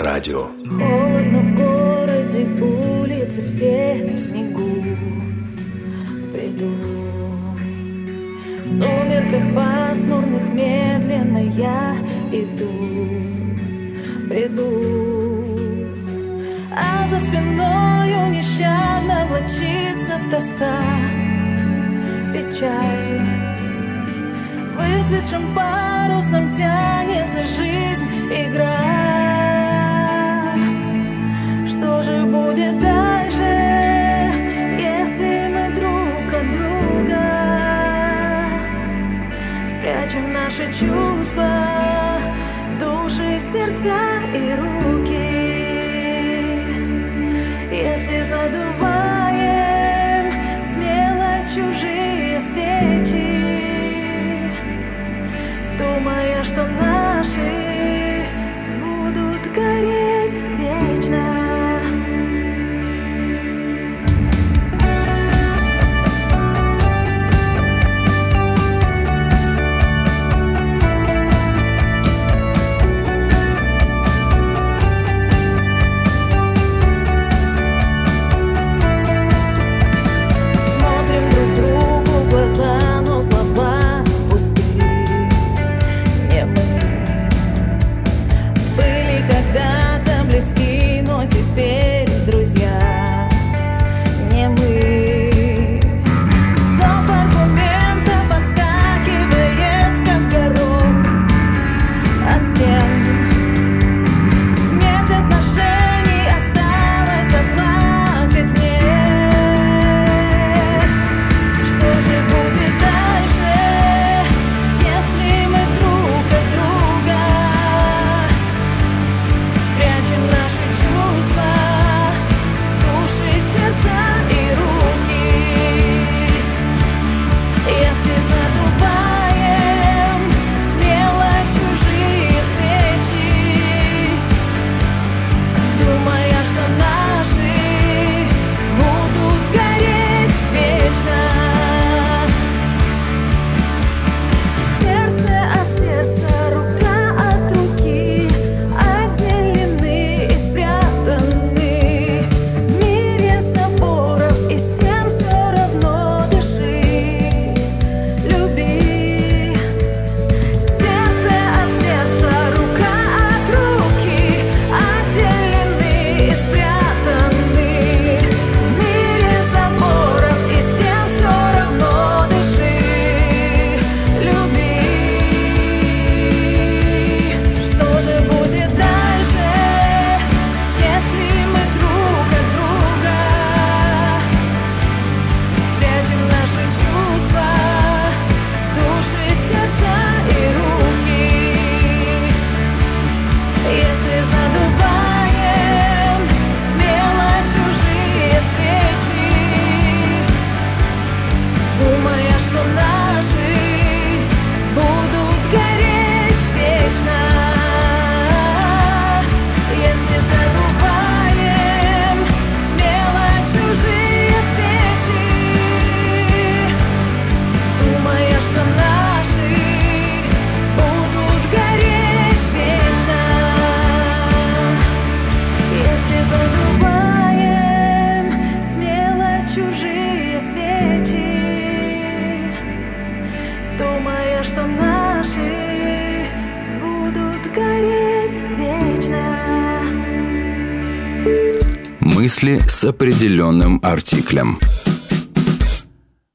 [242.77, 244.59] с определенным артиклем.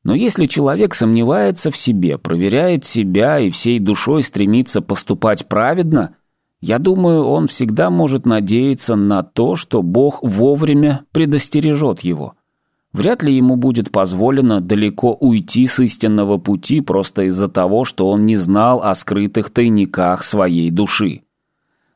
[0.04, 6.16] Но если человек сомневается в себе, проверяет себя и всей душой стремится поступать праведно,
[6.60, 12.34] я думаю, он всегда может надеяться на то, что Бог вовремя предостережет его.
[12.92, 18.26] Вряд ли ему будет позволено далеко уйти с истинного пути просто из-за того, что он
[18.26, 21.22] не знал о скрытых тайниках своей души.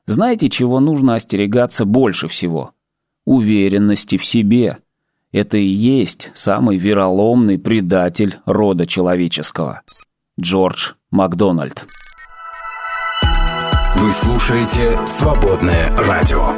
[0.06, 2.75] Знаете, чего нужно остерегаться больше всего?
[3.26, 4.78] уверенности в себе.
[5.32, 9.82] Это и есть самый вероломный предатель рода человеческого.
[10.40, 11.86] Джордж Макдональд.
[13.98, 16.54] Вы слушаете «Свободное радио».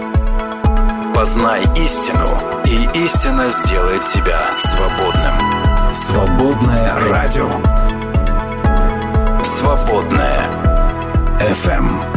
[1.13, 2.27] Познай истину,
[2.65, 5.93] и истина сделает тебя свободным.
[5.93, 7.49] «Свободное радио».
[9.43, 10.45] «Свободное
[11.39, 12.16] FM.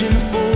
[0.00, 0.49] vision for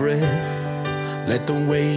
[0.00, 1.28] breath.
[1.28, 1.89] Let the way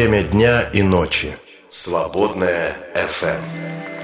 [0.00, 1.36] время дня и ночи.
[1.68, 3.99] Свободная FM.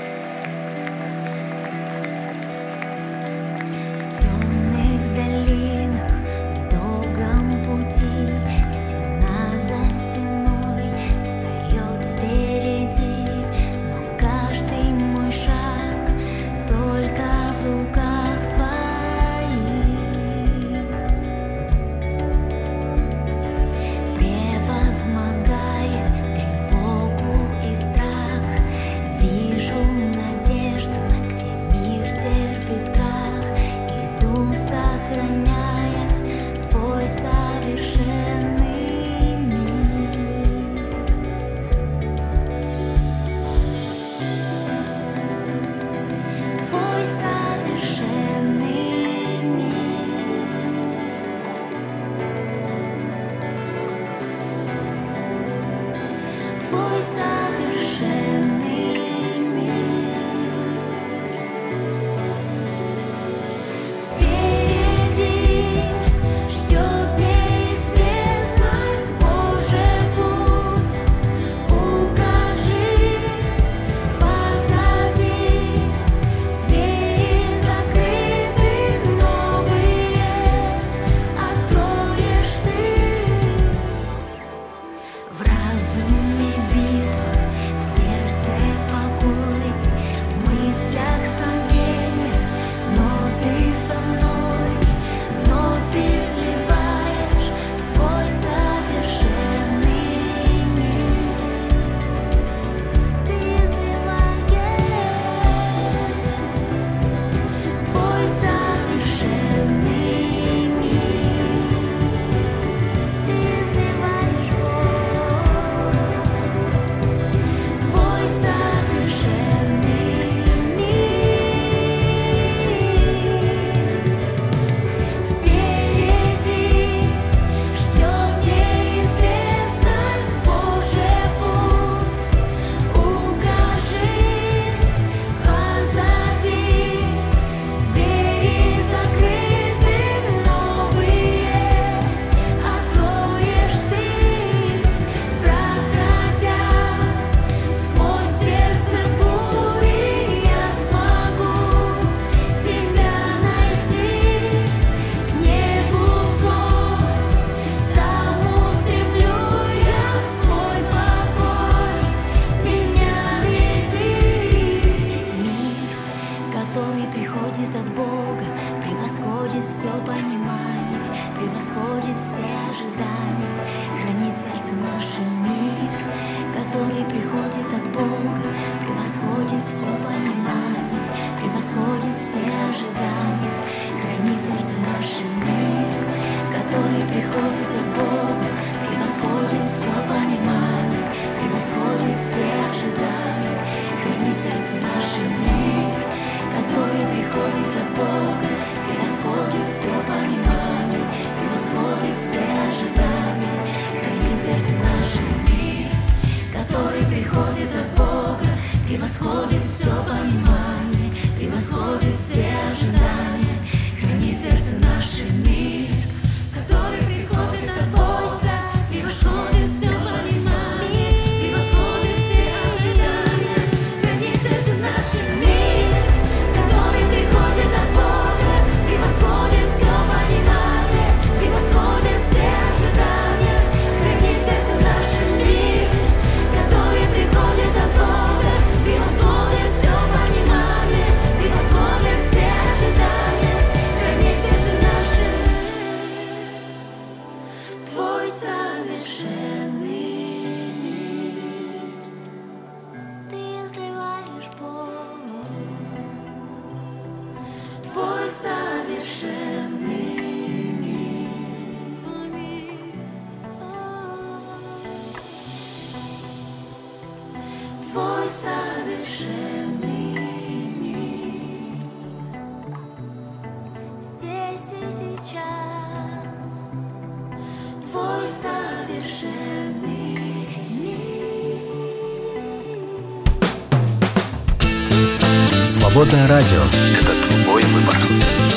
[286.07, 286.63] Свободное радио.
[287.01, 287.97] Это твой выбор.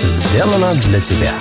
[0.04, 1.32] Сделано для тебя.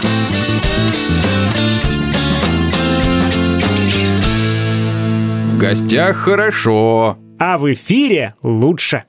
[5.52, 7.18] В гостях хорошо.
[7.38, 9.04] А в эфире лучше.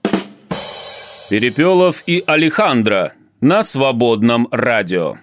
[1.30, 5.16] Перепелов и Алехандро на свободном радио.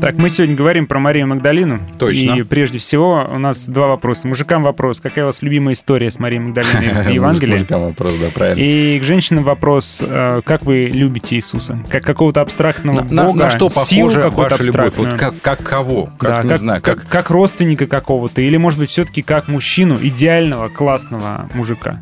[0.00, 1.78] Так, мы сегодня говорим про Марию Магдалину.
[1.98, 2.36] Точно.
[2.36, 4.26] И прежде всего у нас два вопроса.
[4.28, 5.00] Мужикам вопрос.
[5.00, 7.52] Какая у вас любимая история с Марией Магдалиной в Евангелии?
[7.52, 8.60] Мужикам вопрос, да, правильно.
[8.62, 11.78] И к женщинам вопрос, э, как вы любите Иисуса?
[11.90, 13.40] Как какого-то абстрактного На, бога?
[13.40, 14.96] на что похожа ваша любовь?
[14.96, 16.06] Вот как, как кого?
[16.18, 17.00] Как, Да, не знаю, как...
[17.00, 22.00] как, как родственника какого-то, или, может быть, все-таки как мужчину, идеального, классного мужика.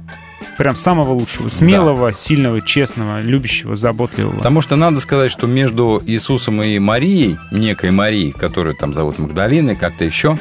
[0.58, 4.36] Прям самого лучшего, смелого, сильного, честного, любящего, заботливого.
[4.36, 9.76] Потому что надо сказать, что между Иисусом и Марией, некой Марией, которую там зовут Магдалиной,
[9.76, 10.36] как-то еще,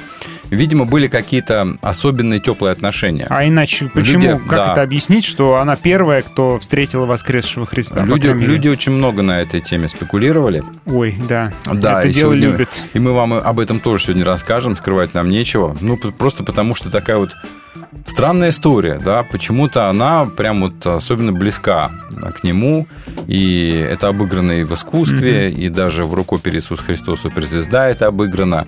[0.49, 3.27] видимо, были какие-то особенные теплые отношения.
[3.29, 4.71] А иначе почему, Люди- как да.
[4.71, 8.03] это объяснить, что она первая, кто встретила воскресшего Христа?
[8.03, 10.63] Люди, люди очень много на этой теме спекулировали.
[10.87, 12.83] Ой, да, Да, это и дело сегодня- любят.
[12.93, 15.77] И мы вам об этом тоже сегодня расскажем, скрывать нам нечего.
[15.79, 17.35] Ну, просто потому что такая вот
[18.05, 21.91] странная история, да, почему-то она прям вот особенно близка
[22.35, 22.87] к нему,
[23.27, 28.65] и это обыграно и в искусстве, и даже в рукопере Иисус Христос суперзвезда это обыграно.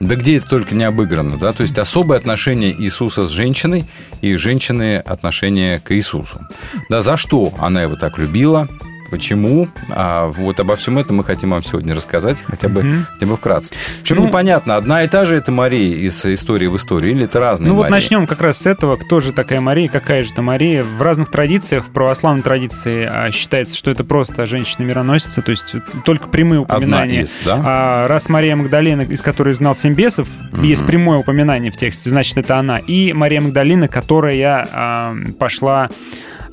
[0.00, 1.52] Да где это только не обыграно, да?
[1.52, 3.84] То есть особое отношение Иисуса с женщиной
[4.20, 6.40] и женщины отношение к Иисусу.
[6.88, 8.68] Да, за что она его так любила,
[9.12, 9.68] почему.
[9.90, 13.06] А вот обо всем этом мы хотим вам сегодня рассказать, хотя бы, Мгм.
[13.12, 13.74] хотя бы вкратце.
[14.02, 17.38] Причем Ну- непонятно, одна и та же это Мария из истории в истории, или это
[17.38, 17.92] разные Ну вот Марии?
[17.92, 18.96] начнем как раз с этого.
[18.96, 20.82] Кто же такая Мария, какая же это Мария?
[20.82, 25.74] В разных традициях, в православной традиции а, считается, что это просто женщина-мироносица, то есть
[26.06, 27.20] только прямые Одна упоминания.
[27.20, 27.60] из, да?
[27.64, 30.62] А раз Мария Магдалина, из которой знал семь бесов, Мгм.
[30.62, 32.78] есть прямое упоминание в тексте, значит, это она.
[32.78, 35.90] И Мария Магдалина, которая а, пошла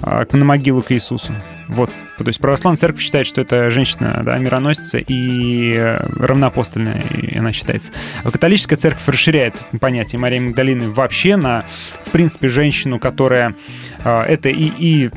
[0.02, 1.34] на могилу к Иисусу.
[1.68, 1.91] Вот.
[2.18, 7.54] То есть православная церковь считает, что это женщина, да, мироносица и э, равноапостольная, и она
[7.54, 7.91] считается.
[8.24, 11.64] А католическая церковь расширяет понятие Марии Магдалины вообще на,
[12.04, 13.56] в принципе, женщину, которая
[14.04, 15.12] а, это и, и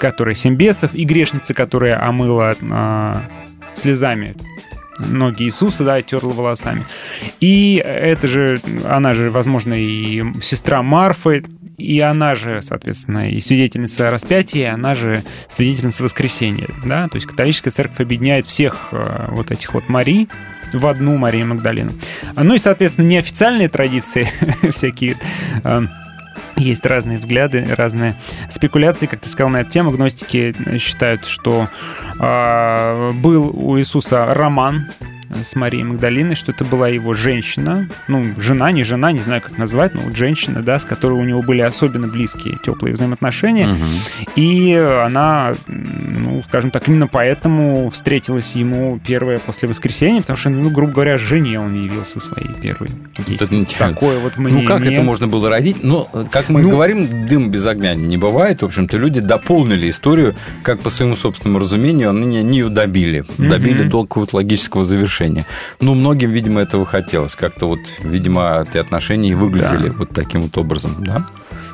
[0.00, 3.22] которая семь бесов, и грешница, которая омыла а,
[3.74, 4.34] слезами
[4.98, 6.84] ноги Иисуса, да, терла волосами.
[7.40, 11.44] И это же, она же, возможно, и сестра Марфы,
[11.78, 17.70] и она же, соответственно, и свидетельница распятия, она же свидетельница воскресения, да, то есть католическая
[17.70, 20.28] церковь объединяет всех э, вот этих вот Марий
[20.72, 21.92] в одну Марию Магдалину.
[22.34, 24.28] А, Ну и, соответственно, неофициальные традиции
[24.74, 25.16] всякие
[25.64, 25.82] э,
[26.56, 28.16] есть разные взгляды, разные
[28.50, 29.90] спекуляции, как ты сказал, на эту тему.
[29.90, 31.68] Гностики считают, что
[32.18, 34.88] а, был у Иисуса роман
[35.42, 39.58] с Марией Магдалиной, что это была его женщина, ну, жена, не жена, не знаю, как
[39.58, 43.66] назвать, но вот женщина, да, с которой у него были особенно близкие, теплые взаимоотношения.
[43.68, 43.88] Мгм.
[44.36, 50.70] И она, ну, скажем так, именно поэтому встретилась ему первая после воскресения, потому что, ну,
[50.70, 52.90] грубо говоря, жене он явился своей первой.
[53.78, 54.92] Такое вот Ну, как мнение.
[54.98, 55.78] это можно было родить?
[55.82, 58.62] Ну, как мы Ну- говорим, дым без огня не бывает.
[58.62, 63.24] В общем-то, люди дополнили историю, как по своему собственному разумению, они не ее добили.
[63.36, 63.48] Мгм.
[63.48, 65.17] Добили до какого-то логического завершения.
[65.80, 67.36] Ну, многим, видимо, этого хотелось.
[67.36, 69.94] Как-то вот, видимо, эти отношения и выглядели Да.
[69.98, 71.26] вот таким вот образом, да?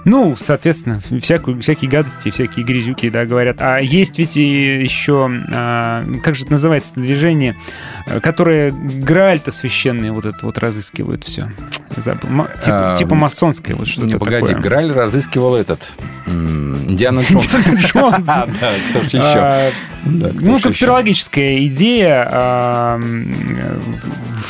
[0.05, 3.57] Ну, соответственно, всякую, всякие гадости, всякие грязюки, да, говорят.
[3.61, 7.57] А есть ведь и еще, а, как же это называется, движение,
[8.07, 11.51] а, которое Грааль-то священный вот это вот разыскивает все.
[11.97, 12.29] Забыл.
[12.29, 14.63] Ма- Типа, А, типа масонское вот что-то Не, погоди, такое.
[14.63, 15.93] Граль разыскивал этот
[16.27, 17.57] м, Индиана Джонс.
[17.77, 18.27] Джонс.
[18.27, 18.47] Да,
[18.91, 19.21] кто же еще?
[19.23, 19.71] А,
[20.05, 23.33] Ну, конспирологическая идея а, м,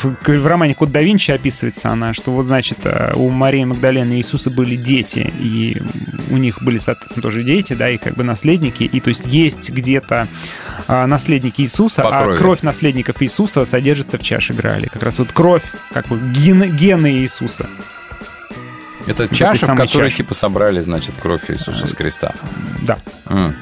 [0.03, 4.17] в, романе Код да Винчи описывается она, что вот, значит, а, у Марии Магдалины и
[4.17, 5.81] Иисуса были дети, и
[6.29, 9.69] у них были, соответственно, тоже дети, да, и как бы наследники, и то есть есть
[9.69, 10.27] где-то
[10.87, 14.87] а, наследники Иисуса, По а кровь наследников Иисуса содержится в чаше Граали.
[14.87, 17.67] Как раз вот кровь, как бы ген- гены Иисуса.
[19.07, 20.17] Это чаша, в которой чаше.
[20.17, 22.33] типа собрали, значит, кровь Иисуса с креста.
[22.81, 22.97] Да.
[23.29, 23.55] М.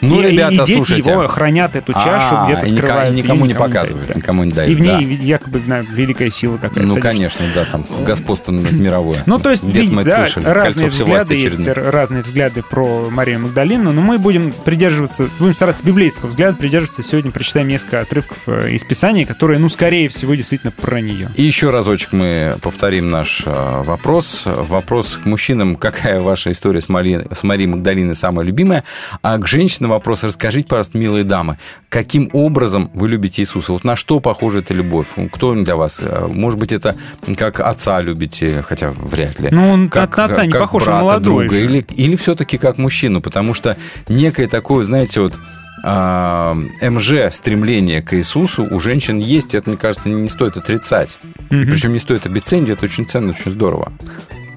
[0.00, 1.10] Ну, и, ребята, и дети слушайте.
[1.10, 3.14] его хранят эту чашу, А, где-то и скрывают.
[3.14, 3.66] и никому не дают.
[3.66, 5.22] показывают, никому не дают, И в ней да.
[5.24, 6.80] якобы на, великая сила какая-то.
[6.80, 7.08] Ну, содержится.
[7.08, 9.22] конечно, да, там господство мировое.
[9.26, 10.44] Ну, то есть, Где-то мы да, слышали.
[10.46, 15.84] разные Кольцо взгляды есть, разные взгляды про Марию Магдалину, но мы будем придерживаться, будем стараться
[15.84, 17.02] библейского взгляда придерживаться.
[17.02, 21.30] Сегодня прочитаем несколько отрывков э, из Писания, которые, ну, скорее всего, действительно про нее.
[21.36, 24.44] И еще разочек мы повторим наш э, вопрос.
[24.46, 25.76] Вопрос к мужчинам.
[25.76, 28.84] Какая ваша история с Марией Магдалиной самая любимая?
[29.22, 30.24] А к женщинам вопрос.
[30.24, 33.72] Расскажите, пожалуйста, милые дамы, каким образом вы любите Иисуса?
[33.72, 35.08] Вот на что похожа эта любовь?
[35.32, 36.00] Кто он для вас?
[36.02, 36.96] Э, Может быть, это
[37.36, 39.48] как отца любите, хотя вряд ли.
[39.50, 41.54] Ну, он как, на отца не как похож, брата, молодой друга.
[41.54, 41.64] же.
[41.64, 43.20] Или, или все-таки как мужчину?
[43.20, 43.76] Потому что
[44.08, 45.34] некое такое, знаете, вот
[45.82, 51.18] а, МЖ стремление к Иисусу у женщин есть, это, мне кажется, не стоит отрицать.
[51.50, 51.66] Мгм.
[51.70, 53.92] Причем не стоит обесценить, это очень ценно, очень здорово.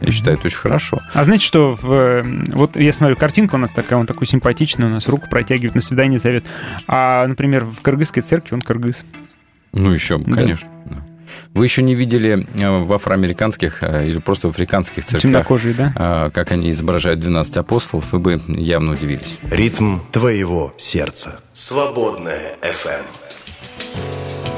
[0.04, 0.99] Я считаю, это очень хорошо.
[1.14, 2.24] А знаете, что в, э,
[2.54, 5.82] вот я смотрю, картинка у нас такая, он такой симпатичный, у нас руку протягивает, на
[5.82, 6.45] свидание зовет.
[6.88, 9.06] А, например, в кыргызской церкви он кыргыз.
[9.72, 10.34] Ну, еще, Да.
[10.34, 10.70] конечно.
[11.54, 16.30] Вы еще не видели э, в афроамериканских э, или просто в африканских церквях, Темнокожие, да?
[16.34, 19.39] как они изображают 12 апостолов, вы бы явно удивились.
[19.49, 21.39] Ритм твоего сердца.
[21.54, 24.53] Свободная FM.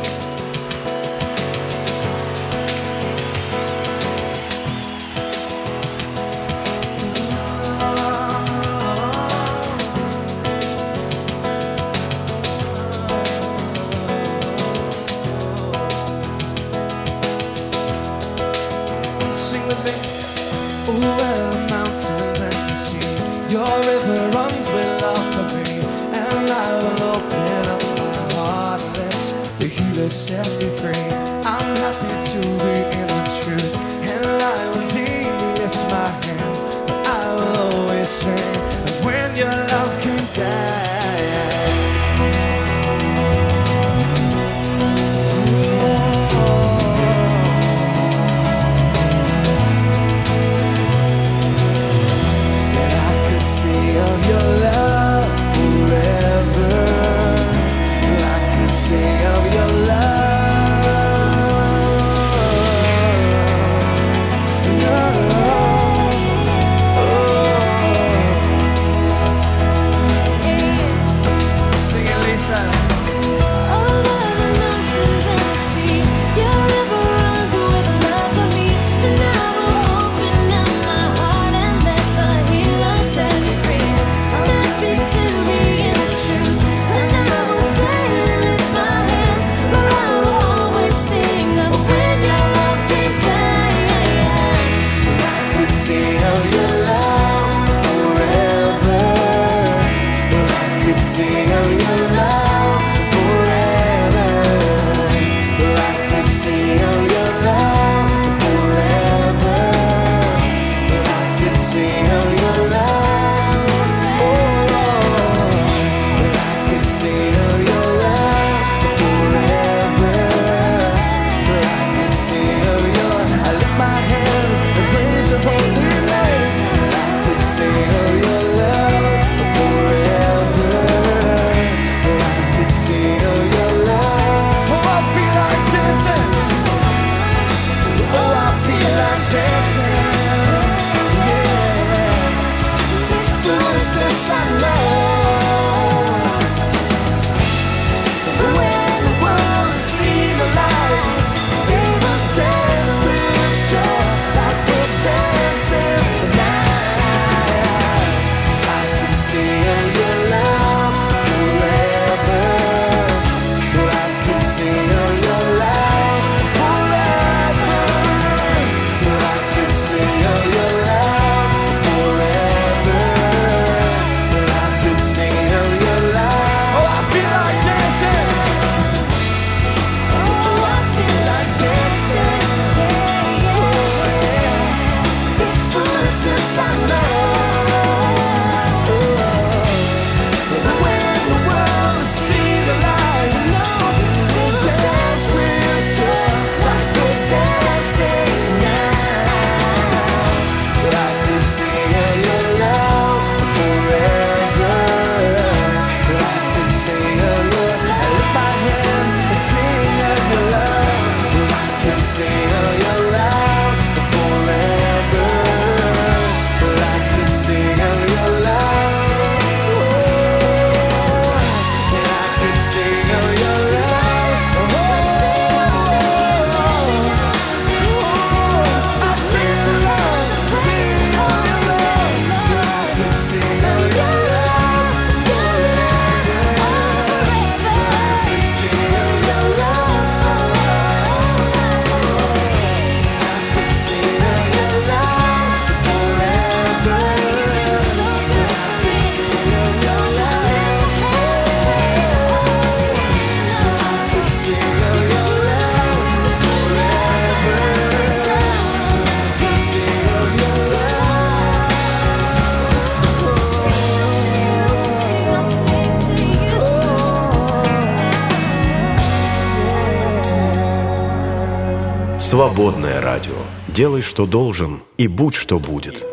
[272.65, 273.35] Свободное радио.
[273.67, 276.03] Делай, что должен, и будь, что будет.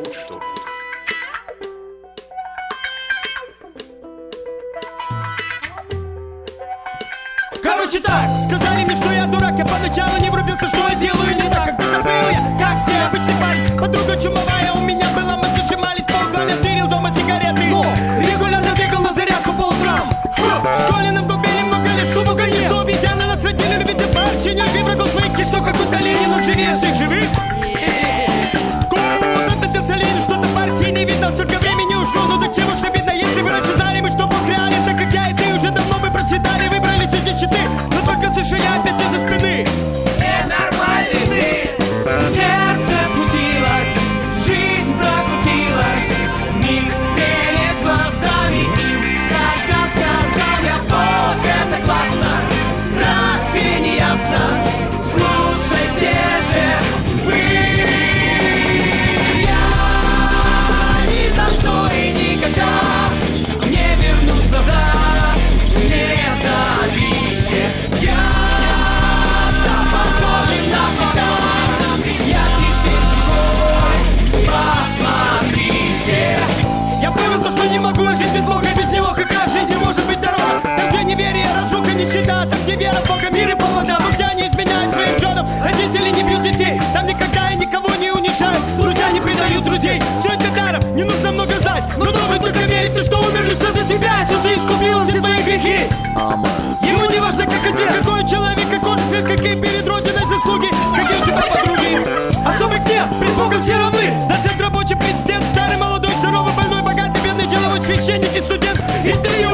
[98.33, 102.01] человек, как он, свет, какие перед родиной заслуги, какие у тебя подруги.
[102.47, 104.27] Особых нет, пред Богом все равны.
[104.27, 108.81] Доцент, рабочий, президент, старый, молодой, здоровый, больной, богатый, бедный, деловой, священник и студент.
[109.05, 109.51] И ты ее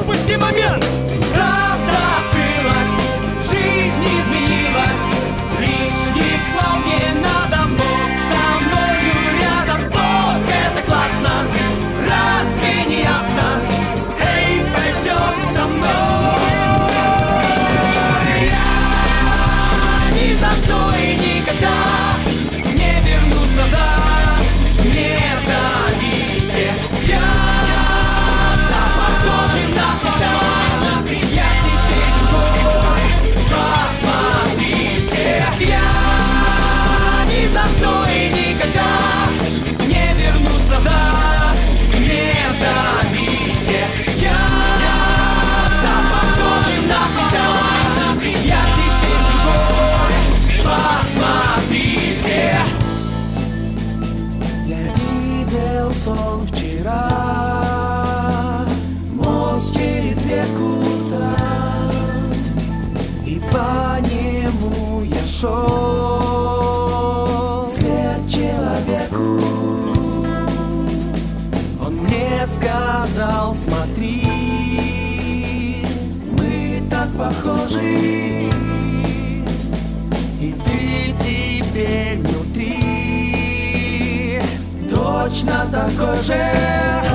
[85.49, 87.08] на такой же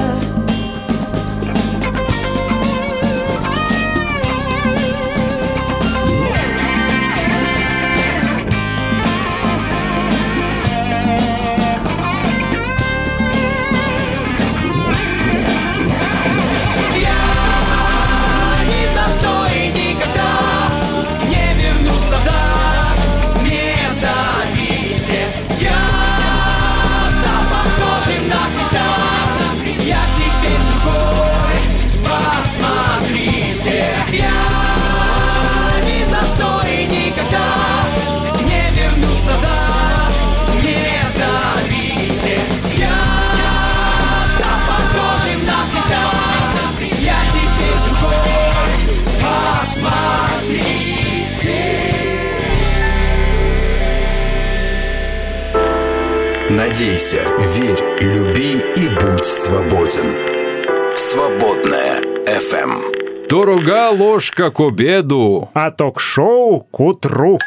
[56.74, 57.22] надейся,
[57.56, 60.98] верь, люби и будь свободен.
[60.98, 63.28] Свободная FM.
[63.30, 67.38] Дорога ложка к обеду, а ток-шоу к утру.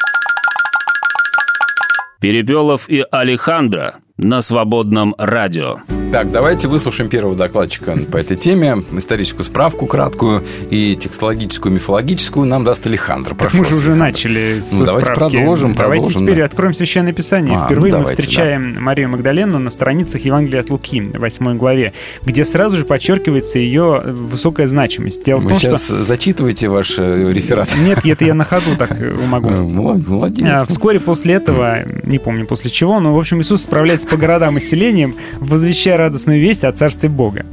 [2.21, 5.79] Перепелов и Алехандро на свободном радио.
[6.09, 8.77] Так, давайте выслушаем первого докладчика по этой теме.
[8.93, 13.31] Историческую справку краткую и текстологическую, мифологическую нам даст Алехандро.
[13.31, 14.05] Так Прошу мы же вас, уже Алехандро.
[14.05, 15.35] начали с Ну, давайте справки.
[15.35, 16.45] продолжим, Давайте продолжим, теперь да.
[16.45, 17.57] откроем Священное Писание.
[17.57, 21.91] А, Впервые ну, мы давайте, встречаем Марию Магдалену на страницах Евангелия от Луки, 8 главе,
[22.25, 25.23] где сразу же подчеркивается ее высокая значимость.
[25.25, 26.03] Дело в Вы том, сейчас что...
[26.03, 27.69] зачитываете ваш э, реферат.
[27.83, 29.49] Нет, это я на ходу так э, могу.
[29.57, 30.47] Э, молод- Молодец.
[30.49, 34.57] А, Вскоре после этого, не помню после чего, но, в общем, Иисус справляется по городам
[34.57, 37.45] и селениям, возвещая радостную весть о Царстве Бога.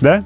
[0.00, 0.24] Да?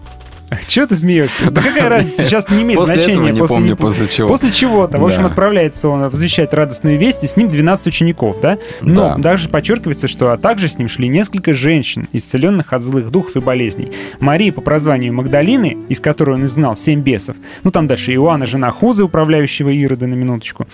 [0.66, 1.50] Чего ты смеешься?
[1.50, 2.22] Да какая разница?
[2.24, 3.30] Сейчас не имеет После значения.
[3.30, 4.28] этого не помню, после чего.
[4.28, 4.98] После чего-то.
[4.98, 5.28] В общем, Да.
[5.28, 8.58] отправляется он возвещать радостную весть, и с ним 12 учеников, да?
[8.80, 9.22] Но Да.
[9.22, 13.40] также подчеркивается, что а также с ним шли несколько женщин, исцеленных от злых духов и
[13.40, 13.92] болезней.
[14.20, 17.36] Мария по прозванию Магдалины, из которой он изгнал семь бесов.
[17.64, 20.66] Ну, там дальше Иоанна, жена Хузы, управляющего Ирода на минуточку.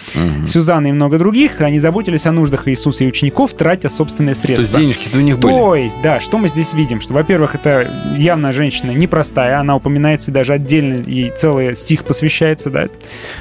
[0.46, 4.62] Сюзанна и много других, они заботились о нуждах Иисуса и учеников, тратя собственные То средства.
[4.62, 5.52] есть денежки-то у них были.
[5.54, 7.00] То есть, да, что мы здесь видим?
[7.00, 12.86] Что, во-первых, это явно женщина непростая, она упоминается даже отдельно, и целый стих посвящается, да.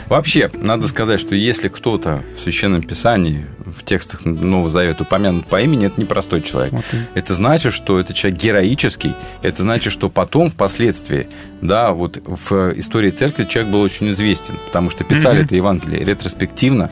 [0.07, 5.61] Вообще, надо сказать, что если кто-то в Священном Писании, в текстах Нового Завета упомянут по
[5.61, 6.73] имени, это непростой человек.
[6.73, 9.13] Вот и- Это значит, что это человек героический.
[9.41, 11.27] Это значит, что потом, впоследствии,
[11.61, 15.45] да, вот в истории церкви человек был очень известен, потому что писали Мгм.
[15.45, 16.89] это Евангелие ретроспективно,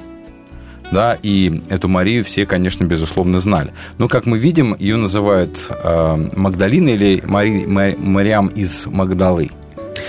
[0.92, 3.74] да, и эту Марию все, конечно, безусловно, знали.
[3.98, 9.50] Но, как мы видим, ее называют э, Магдалиной или Мари, Ма- Мариам из Магдалы.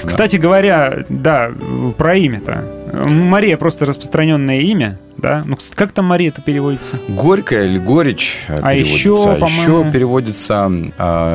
[0.02, 0.09] Да.
[0.09, 1.50] Кстати говоря, да,
[1.96, 2.64] про имя-то.
[3.09, 5.42] Мария просто распространенное имя, да?
[5.46, 6.98] Ну, как там Мария-то переводится?
[7.08, 8.94] Горькая или горечь э, А переводится.
[8.94, 10.70] еще, А еще переводится,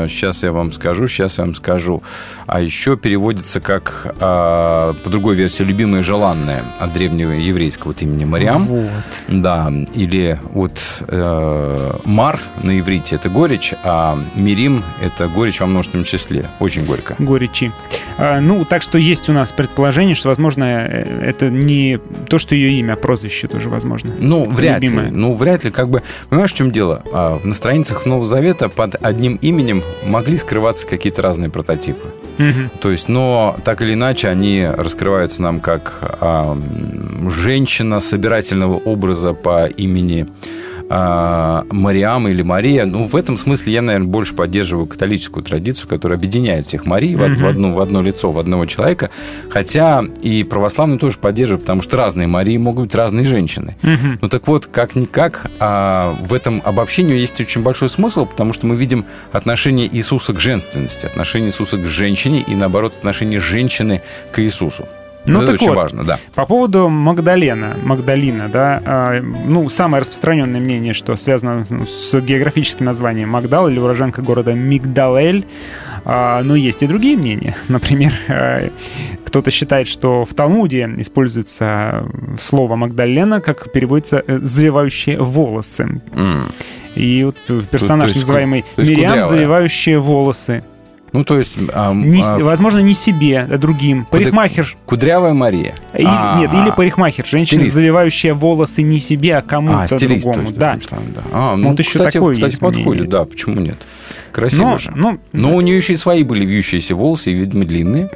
[0.10, 2.04] сейчас я вам скажу, сейчас я вам скажу.
[2.46, 8.02] А еще переводится как, а, по другой версии, любимая и желанная от древнего еврейского вот
[8.02, 8.66] имени Мариам.
[8.66, 8.90] Вот.
[9.28, 16.06] Да, или вот э, Мар на иврите это горечь, а Мирим это горечь во множественном
[16.06, 16.50] числе.
[16.60, 17.16] Очень горько.
[17.20, 17.72] горечи.
[18.18, 22.00] А, Ну, так что есть у нас предположение, что, возможно, э, это не
[22.30, 24.12] то, что ее имя, а прозвище тоже возможно.
[24.20, 25.06] Ну, вряд Любимая.
[25.10, 25.12] ли.
[25.16, 25.70] Ну, вряд ли.
[25.72, 27.04] Как бы, понимаешь, в чем дело?
[27.14, 32.08] А, На страницах Нового Завета под одним именем могли скрываться какие-то разные прототипы.
[32.38, 32.70] Мгм.
[32.82, 36.58] То есть, но так или иначе они раскрываются нам как а,
[37.30, 40.28] женщина собирательного образа по имени
[40.90, 42.86] а, Мариам или Мария.
[42.86, 47.20] Ну, в этом смысле я, наверное, больше поддерживаю католическую традицию, которая объединяет всех Марий в,
[47.20, 49.10] в одно, в одно лицо, в одного человека.
[49.50, 53.76] Хотя и православные тоже поддерживают, потому что разные Марии могут быть разные женщины.
[53.82, 54.20] Мгм.
[54.22, 58.76] Ну так вот, как-никак, а, в этом обобщении есть очень большой смысл, потому что мы
[58.76, 64.02] видим отношение Иисуса к женственности, отношение Иисуса к женщине и, наоборот, отношение женщины
[64.32, 64.88] к Иисусу.
[65.34, 66.20] Ну, это очень вот, важно, да.
[66.36, 71.70] По поводу Магдалена, Магдалина, да, а, ну, самое распространенное мнение, что связано с-
[72.12, 75.46] с географическим названием Магдал или уроженка города Мигдалель,
[76.10, 77.56] А, но есть и другие мнения.
[77.68, 78.70] Например, а,
[79.26, 82.06] кто-то считает, что в Талмуде используется
[82.40, 86.02] слово Магдалена, как переводится э, «завивающие волосы».
[86.14, 86.46] М.
[86.96, 89.30] И вот э, персонаж, то есть называемый то есть Мириам, кудрявая.
[89.30, 90.64] завивающие волосы.
[91.14, 91.58] Ну, то есть...
[91.74, 94.06] а, Не а, возможно, не себе, а другим.
[94.12, 94.76] Парикмахер.
[94.86, 95.74] Кудрявая Мария.
[95.94, 97.26] Или- А, нет, или парикмахер.
[97.26, 97.76] Женщина, стилист.
[97.76, 100.48] завивающая волосы не себе, а кому-то А, стилист, другому.
[100.48, 100.80] точно, да.
[100.88, 101.22] словом, да.
[101.32, 103.10] А, ну, Вот еще кстати, такое кстати есть подходит, мнение.
[103.10, 103.78] да, почему нет?
[104.32, 104.92] Красиво Но- же.
[104.96, 108.10] ну, Но у нее еще и свои были вьющиеся волосы, и, видимо, длинные.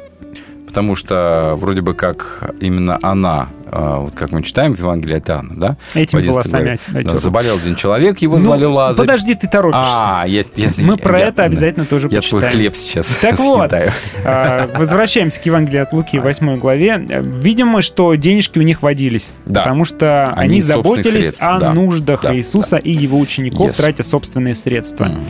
[0.72, 5.28] Потому что вроде бы как именно она, а, вот как мы читаем в Евангелии от
[5.28, 5.76] Иоанна, да?
[5.94, 9.04] Этими в 11 волосами да, заболел один человек, его Ну, звали Лазарь.
[9.06, 9.82] Подожди, ты торопишься.
[9.84, 11.42] А, я, я- Мы я- про я- это да.
[11.44, 12.40] обязательно тоже Я почитаем.
[12.42, 13.92] твой хлеб сейчас Так вот, съедаю.
[14.24, 16.96] а, возвращаемся к Евангелию от Луки, 8 главе.
[17.20, 19.60] Видим мы, что денежки у них водились, Да.
[19.60, 21.74] потому что Они они заботились средств, о да.
[21.74, 23.76] нуждах Да, Иисуса и его учеников, Yes.
[23.76, 25.04] тратя собственные средства.
[25.04, 25.20] М.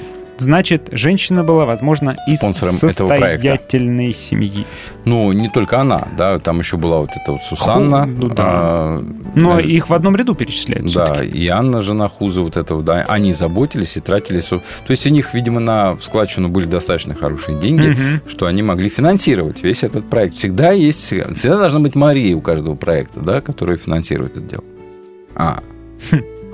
[0.42, 4.66] Значит, женщина была, возможно, из Спонсором этого состоятельной семьи.
[5.04, 8.06] Ну, не только она, да, там еще была вот эта вот Сусанна.
[8.06, 8.34] Ну, да.
[8.44, 9.04] а,
[9.34, 10.92] Но э, их в одном ряду перечисляют.
[10.92, 11.38] Да, всё-таки.
[11.38, 14.40] и Анна, жена Хуза, вот этого, да, они заботились и тратили...
[14.40, 18.22] То есть у них, видимо, на складчину были достаточно хорошие деньги, Мгм.
[18.26, 20.34] что они могли финансировать весь этот проект.
[20.34, 21.06] Всегда есть...
[21.08, 24.64] Всегда должна быть Мария у каждого проекта, да, которая финансирует это дело.
[25.34, 25.60] А.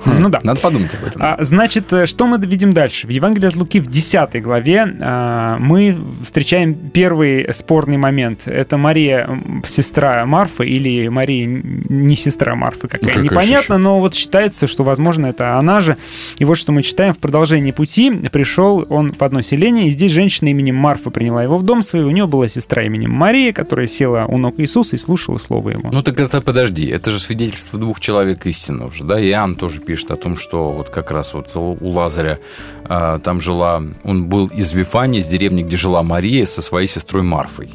[0.05, 0.19] Хм.
[0.19, 0.39] Ну да.
[0.43, 1.21] Надо подумать об этом.
[1.23, 3.07] А, значит, э, что мы видим дальше?
[3.07, 8.47] В Евангелии от Луки в 10 главе а, мы встречаем первый спорный момент.
[8.47, 9.29] Это Мария,
[9.67, 13.17] сестра Марфы, или Мария не сестра Марфы какая.
[13.17, 15.97] Ну, Непонятно, но вот считается, что, возможно, это она же.
[16.37, 17.13] И вот что мы читаем.
[17.13, 21.57] В продолжении пути пришел он в одно селение, и здесь женщина именем Марфа приняла его
[21.57, 22.03] в дом свой.
[22.03, 25.89] У нее была сестра именем Мария, которая села у ног Иисуса и слушала слово его.
[25.91, 29.21] Ну так это подожди, это же свидетельство двух человек истины уже, да?
[29.21, 32.37] Иоанн тоже пишет о том, что вот как раз вот у Лазаря
[32.83, 37.23] а, там жила, он был из Вифании, из деревни, где жила Мария со своей сестрой
[37.23, 37.71] Марфой.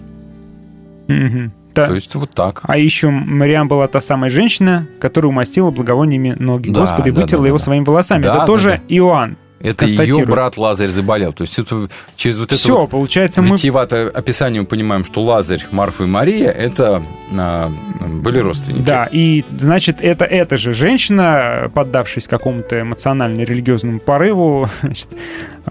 [1.08, 1.52] Мгм.
[1.74, 1.86] Да.
[1.86, 2.60] То есть вот так.
[2.62, 7.20] А еще Мариам была та самая женщина, которая умастила благовониями ноги Да, Господа и да,
[7.22, 7.64] вытерла да, его да.
[7.64, 8.22] своими волосами.
[8.22, 8.94] Да, Это да, тоже да.
[8.94, 9.36] Иоанн.
[9.64, 11.32] Это ее брат Лазарь заболел.
[11.32, 15.22] То есть это через вот это Все, вот получается, мы витиеватое описание мы понимаем, что
[15.22, 17.72] Лазарь, Марфа и Мария это а,
[18.06, 18.82] были родственники.
[18.82, 25.08] Да, и значит, это эта же женщина, поддавшись какому-то эмоционально-религиозному порыву, значит,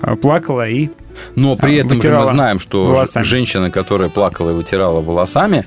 [0.02, 0.90] э, плакала и
[1.36, 3.24] Но при а, этом же мы знаем, что волосами.
[3.24, 5.66] женщина, которая плакала и вытирала волосами,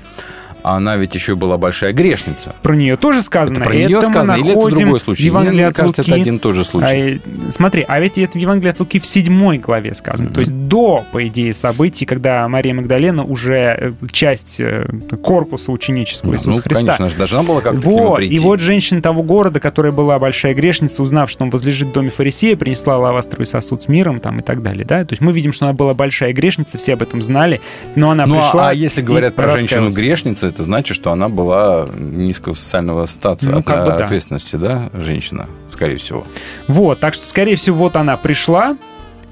[0.75, 2.53] она ведь еще была большая грешница.
[2.61, 3.57] про нее тоже сказано.
[3.59, 5.29] Это про нее мы сказано, или это другой случай?
[5.31, 6.21] Мне от кажется, это Луки.
[6.21, 7.21] один и тот же случай.
[7.47, 10.29] А, смотри, а ведь это в Евангелии от Луки в седьмой главе сказано.
[10.31, 14.87] То есть до, по идее, событий, когда Мария Магдалена уже э, часть э,
[15.23, 16.75] корпуса ученического Иисуса ну, Христа.
[16.75, 18.35] конечно, она же должна была как-то к нему Вот, прийти.
[18.35, 22.09] и вот женщина того города, которая была большая грешница, узнав, что он возлежит в доме
[22.09, 24.85] фарисея, принесла алавастровый сосуд с миром там, и так далее.
[24.85, 25.03] Да?
[25.05, 27.61] То есть мы видим, что она была большая грешница, все об этом знали,
[27.95, 29.95] но она Ну, а- пришла а если говорят про женщину раскаялась.
[29.95, 34.05] грешница, это значит, что она была низкого социального статуса, Ну, как бы да.
[34.05, 36.25] ответственности, да, женщина, скорее всего.
[36.67, 38.75] Вот, так что, скорее всего, вот она пришла,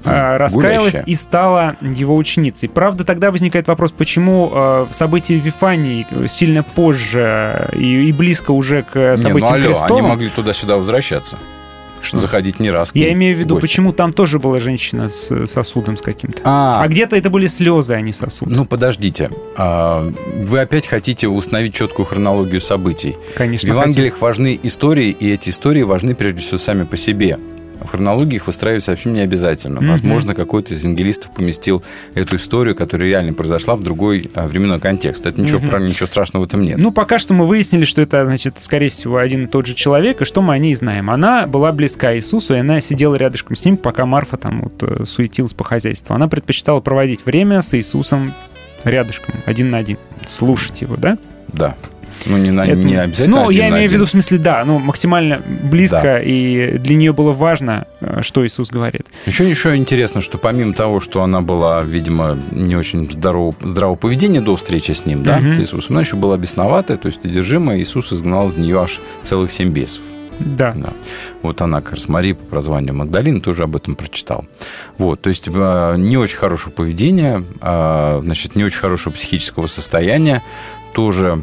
[0.04, 1.02] э, раскаялась гулящая.
[1.02, 2.68] и стала его ученицей.
[2.68, 8.84] Правда, тогда возникает вопрос, почему э, события в Вифании сильно позже и, и близко уже
[8.84, 11.38] к Не, ну событиям алло, они могли туда-сюда возвращаться.
[12.12, 12.90] Заходить не раз.
[12.94, 16.40] Я имею в виду, почему там тоже была женщина с сосудом с каким-то.
[16.44, 18.48] А, А где-то это были слезы, а не сосуд.
[18.48, 19.30] Ну, подождите.
[19.56, 20.10] А,
[20.44, 23.16] Вы опять хотите установить четкую хронологию событий.
[23.34, 27.38] Конечно, В Евангелиях важны истории, и эти истории важны прежде всего сами по себе.
[27.80, 29.80] В хронологии их выстраивать совсем не обязательно.
[29.80, 29.90] Мгм.
[29.90, 31.82] Возможно, какой-то из евангелистов поместил
[32.14, 35.26] эту историю, которая реально произошла в другой а, временной контекст.
[35.26, 36.78] Это ничего, про- ничего страшного в этом нет.
[36.78, 40.22] Ну, пока что мы выяснили, что это, значит, скорее всего, один и тот же человек,
[40.22, 41.10] и что мы о ней знаем.
[41.10, 45.04] Она была близка Иисусу, и она сидела рядышком с ним, пока Марфа там вот э,
[45.04, 46.14] суетилась по хозяйству.
[46.14, 48.32] Она предпочитала проводить время с Иисусом
[48.84, 51.18] рядышком, один на один, слушать его, да?
[51.48, 51.74] Да.
[52.24, 54.64] Ну, не, на- Это- не обязательно Ну, один я имею в виду, в смысле, да,
[54.64, 56.18] ну, максимально близко, Да.
[56.20, 59.06] и для нее было важно, э, что Иисус говорит.
[59.26, 64.40] Еще, еще интересно, что помимо того, что она была, видимо, не очень здорового, здравого поведения
[64.40, 65.52] до встречи с ним, да, Мгм.
[65.52, 67.78] с Иисусом, она еще была бесноватая, то есть одержимая.
[67.78, 70.02] Иисус изгнал из нее аж целых семь бесов.
[70.38, 70.74] Да.
[70.76, 70.90] Да.
[71.42, 74.44] Вот она, как раз Мария по прозванию Магдалина, тоже об этом прочитал.
[74.98, 80.42] Вот, то есть э, не очень хорошее поведение, э, значит, не очень хорошего психического состояния
[80.92, 81.40] тоже,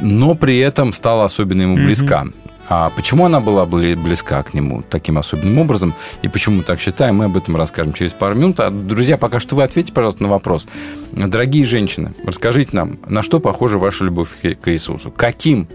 [0.00, 2.26] но при этом стала особенно ему близка.
[2.68, 6.80] А почему она была бли- близка к нему таким особенным образом, и почему мы так
[6.80, 8.58] считаем, мы об этом расскажем через пару минут.
[8.58, 10.66] А, друзья, пока что вы ответьте, пожалуйста, на вопрос.
[11.12, 15.12] Дорогие женщины, расскажите нам, на что похожа ваша любовь к Иисусу?
[15.12, 15.68] Каким,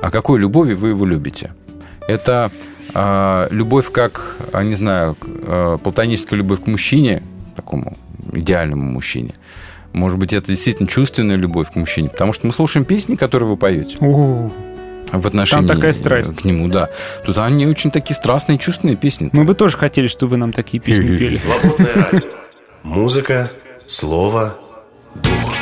[0.00, 1.52] о какой любови вы его любите?
[2.06, 2.52] Это
[2.94, 7.22] а, любовь как, а, не знаю, а, платоническая любовь к мужчине,
[7.56, 7.96] такому
[8.32, 9.34] идеальному мужчине.
[9.96, 13.56] Может быть, это действительно чувственная любовь к мужчине, потому что мы слушаем песни, которые вы
[13.56, 14.50] поете О,
[15.10, 16.36] в отношении такая страсть.
[16.36, 16.90] к нему, да.
[17.24, 19.30] Тут они очень такие страстные, чувственные песни.
[19.32, 21.36] мы бы тоже хотели, чтобы вы нам такие песни пели.
[21.36, 22.28] Свободное радио.
[22.82, 23.50] Музыка,
[23.86, 24.58] слово,
[25.14, 25.55] дух.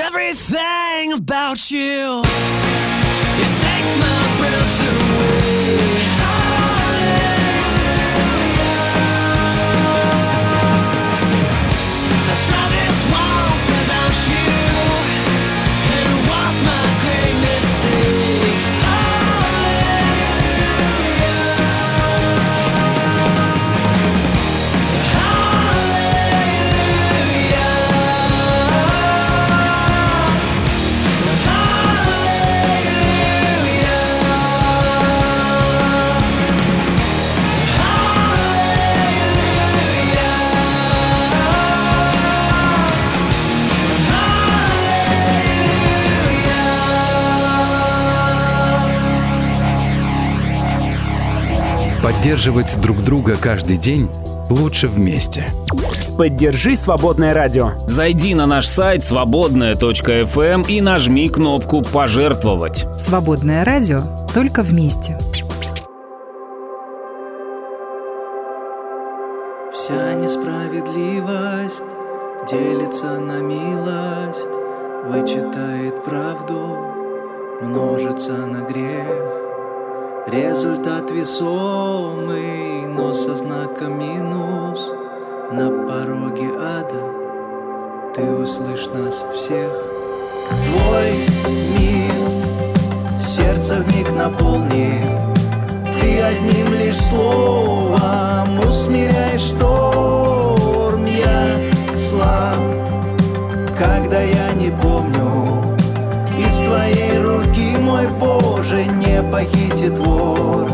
[0.00, 2.22] everything about you.
[52.20, 54.06] Поддерживать друг друга каждый день
[54.50, 55.46] лучше вместе.
[56.18, 57.70] Поддержи «Свободное радио».
[57.86, 62.86] Зайди на наш сайт свободная.фм и нажми кнопку «Пожертвовать».
[62.98, 64.02] Свободное радио
[64.34, 65.16] только вместе.
[69.72, 71.84] Вся несправедливость
[72.50, 74.50] делится на милость,
[75.06, 76.76] вычитает правду,
[77.62, 79.39] множится на грех.
[80.32, 84.78] Результат весомый, но со знаком минус
[85.50, 88.12] на пороге ада.
[88.14, 89.72] Ты услышь нас всех.
[90.62, 91.26] Твой
[91.76, 92.14] мир
[93.20, 95.18] сердце вмиг наполнит.
[96.00, 101.06] Ты одним лишь словом усмиряешь шторм.
[101.06, 102.60] Я слаб,
[103.76, 105.76] когда я не помню.
[106.38, 107.49] Из твоей руки,
[107.90, 110.68] мой Боже, не похитит вор.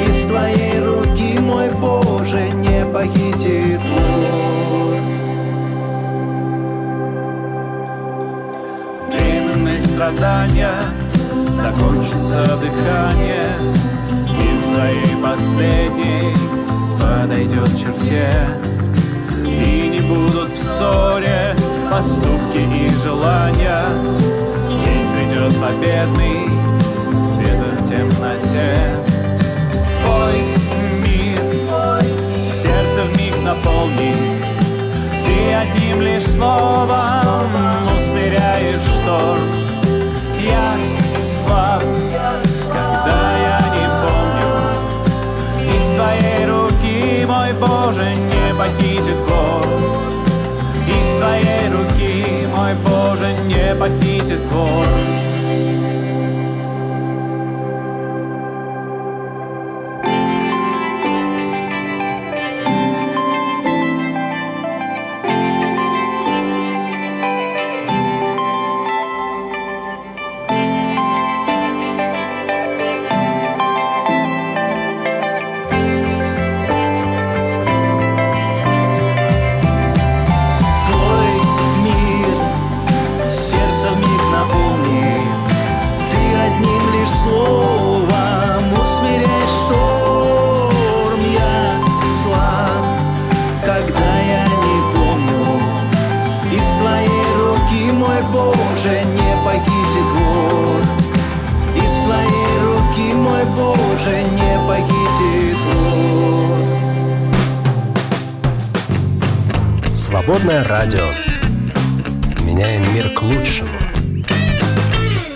[0.00, 5.00] Из твоей руки, мой Боже, не похитит вор.
[9.08, 10.72] Временные страдания
[11.50, 13.50] закончится дыхание
[14.40, 16.32] И в своей последней
[17.00, 18.30] подойдет черте
[19.44, 21.56] И не будут в ссоре
[21.90, 23.84] поступки и желания
[25.40, 26.50] Придет победный,
[27.18, 28.76] света в темноте.
[29.94, 30.36] Твой
[31.00, 31.40] мир
[32.44, 34.16] сердце вмиг наполнит.
[35.24, 37.48] Ты одним лишь словом
[37.96, 39.40] усмиряешь шторм.
[40.42, 40.74] Я
[41.24, 41.82] слаб,
[42.68, 45.74] когда я не помню.
[45.74, 49.66] Из твоей руки, мой Боже, не похитит вор
[50.86, 54.86] Из твоей руки, мой Боже, не похитит вор
[110.60, 111.06] Свободное радио.
[112.44, 113.70] Меняем мир к лучшему.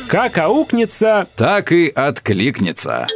[0.08, 1.26] Как аукнется...
[1.36, 3.06] Так и откликнется.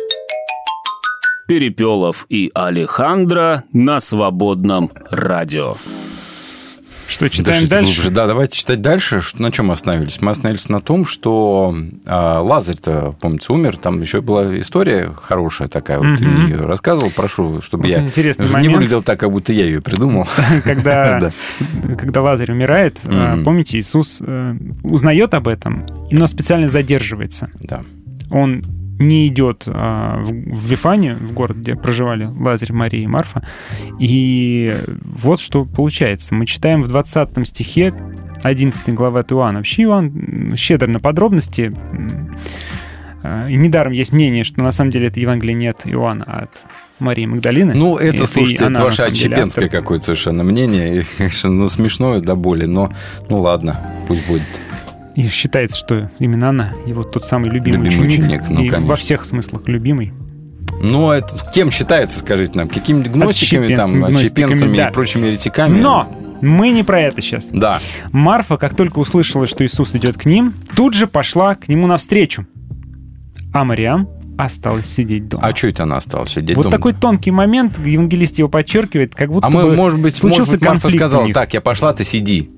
[1.46, 5.74] Перепелов и Алехандро на свободном радио.
[7.08, 7.94] Что, читаем Дышите дальше?
[7.94, 8.10] глубже.
[8.10, 9.20] Да, давайте читать дальше.
[9.38, 10.20] На чем мы остановились?
[10.20, 11.74] Мы остановились на том, что
[12.06, 13.78] а, Лазарь-то, помнится, умер.
[13.78, 15.98] Там еще была история хорошая такая.
[15.98, 17.10] Вот ты мне ее рассказывал.
[17.10, 18.00] Прошу, чтобы Вот я
[18.60, 20.28] не выглядел так, как будто я ее придумал.
[20.64, 21.32] когда, Да.
[21.96, 23.42] когда Лазарь умирает, Мгм.
[23.44, 27.50] помните, Иисус э, узнает об этом, но специально задерживается.
[27.60, 27.82] Да.
[28.30, 28.62] Он
[28.98, 33.46] не идет а, в, в Вифанию, в город, где проживали Лазарь, Мария и Марфа.
[33.98, 36.34] И вот что получается.
[36.34, 37.94] Мы читаем в 20 стихе
[38.42, 39.58] 11 главы от Иоанна.
[39.58, 41.74] Вообще Иоанн щедр на подробности.
[43.22, 46.38] А, И недаром есть мнение, что на самом деле это Евангелие не от Иоанна, а
[46.44, 46.64] от
[46.98, 47.74] Марии Магдалины.
[47.74, 49.80] Ну, это, слушайте, она это ваше отщепенское автор.
[49.80, 51.00] какое-то совершенно мнение.
[51.00, 52.92] И, конечно, ну, смешное до боли, но
[53.28, 54.42] ну ладно, пусть будет.
[55.18, 58.42] И считается, что именно она его тот самый любимый, Любимый ученик.
[58.42, 58.86] ученик, ну, и конечно.
[58.86, 60.12] во всех смыслах любимый.
[60.80, 62.68] Ну, это кем считается, скажите нам?
[62.68, 64.90] Какими гностиками, там, Отщепенцами, да.
[64.90, 65.80] и прочими еретиками?
[65.80, 66.08] Но
[66.40, 67.48] Мы не про это сейчас.
[67.50, 67.80] Да.
[68.12, 72.46] Марфа, как только услышала, что Иисус идет к ним, тут же пошла к нему навстречу.
[73.52, 74.08] А Мариам
[74.38, 75.48] осталась сидеть дома.
[75.48, 76.76] А что это она осталась сидеть вот дома?
[76.76, 80.60] такой тонкий момент, евангелист его подчеркивает, как будто А мы, бы может быть, может быть,
[80.60, 82.52] Марфа сказала, так, я пошла, ты сиди,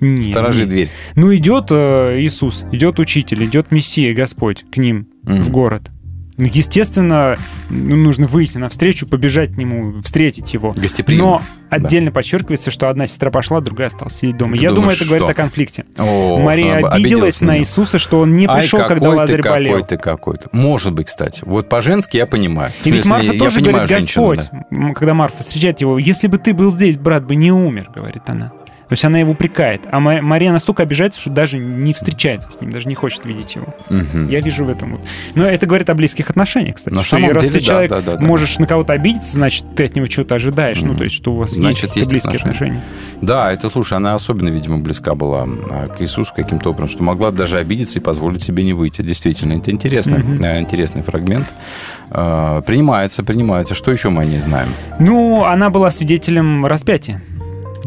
[0.00, 0.70] Не, сторожи не.
[0.70, 0.88] дверь.
[1.14, 5.42] Ну, идет э, Иисус, идет Учитель, идет Мессия, Господь к ним Мгм.
[5.42, 5.90] в город.
[6.38, 7.38] Ну, естественно,
[7.70, 10.72] ну, нужно выйти навстречу, побежать к нему, встретить его.
[10.76, 11.24] Гостеприимно.
[11.26, 14.54] Но отдельно подчеркивается, что одна сестра пошла, другая осталась сидеть дома.
[14.54, 15.30] Ты Я думаю, думаешь, это говорит что?
[15.30, 15.84] о конфликте.
[15.96, 17.58] О, Мария обиделась на на.
[17.60, 19.72] Иисуса, что он не Ай, пришел, когда какой Лазарь ты, болел.
[19.72, 20.48] какой ты, какой ты.
[20.52, 21.42] Может быть, кстати.
[21.46, 22.70] Вот по-женски я понимаю.
[22.84, 24.76] И ведь Марфа я тоже говорит, женщину, Господь, да.
[24.76, 28.24] м, когда Марфа встречает его, если бы ты был здесь, брат бы не умер, говорит
[28.26, 28.52] она.
[28.88, 29.82] То есть она его упрекает.
[29.90, 33.56] А Ма- Мария настолько обижается, что даже не встречается с ним, даже не хочет видеть
[33.56, 33.74] его.
[33.90, 34.28] Мгм.
[34.28, 35.00] Я вижу в этом вот.
[35.34, 36.94] Но это говорит о близких отношениях, кстати.
[36.94, 38.24] На что самом раз деле, ты да, человек да, да, да.
[38.24, 40.80] можешь на кого-то обидеться, значит, ты от него чего-то ожидаешь.
[40.80, 40.98] Ну, Мгм.
[40.98, 42.78] то есть, что у вас Значит, есть, есть близкие отношения.
[42.78, 42.82] отношения.
[43.22, 47.32] Да, это, слушай, она особенно, видимо, близка была а, к Иисусу каким-то образом, что могла
[47.32, 49.02] даже обидеться и позволить себе не выйти.
[49.02, 51.48] Действительно, это интересный, э, интересный фрагмент.
[52.10, 53.74] А, Принимается, принимается.
[53.74, 54.68] Что еще мы не знаем?
[55.00, 57.20] Ну, она была свидетелем распятия.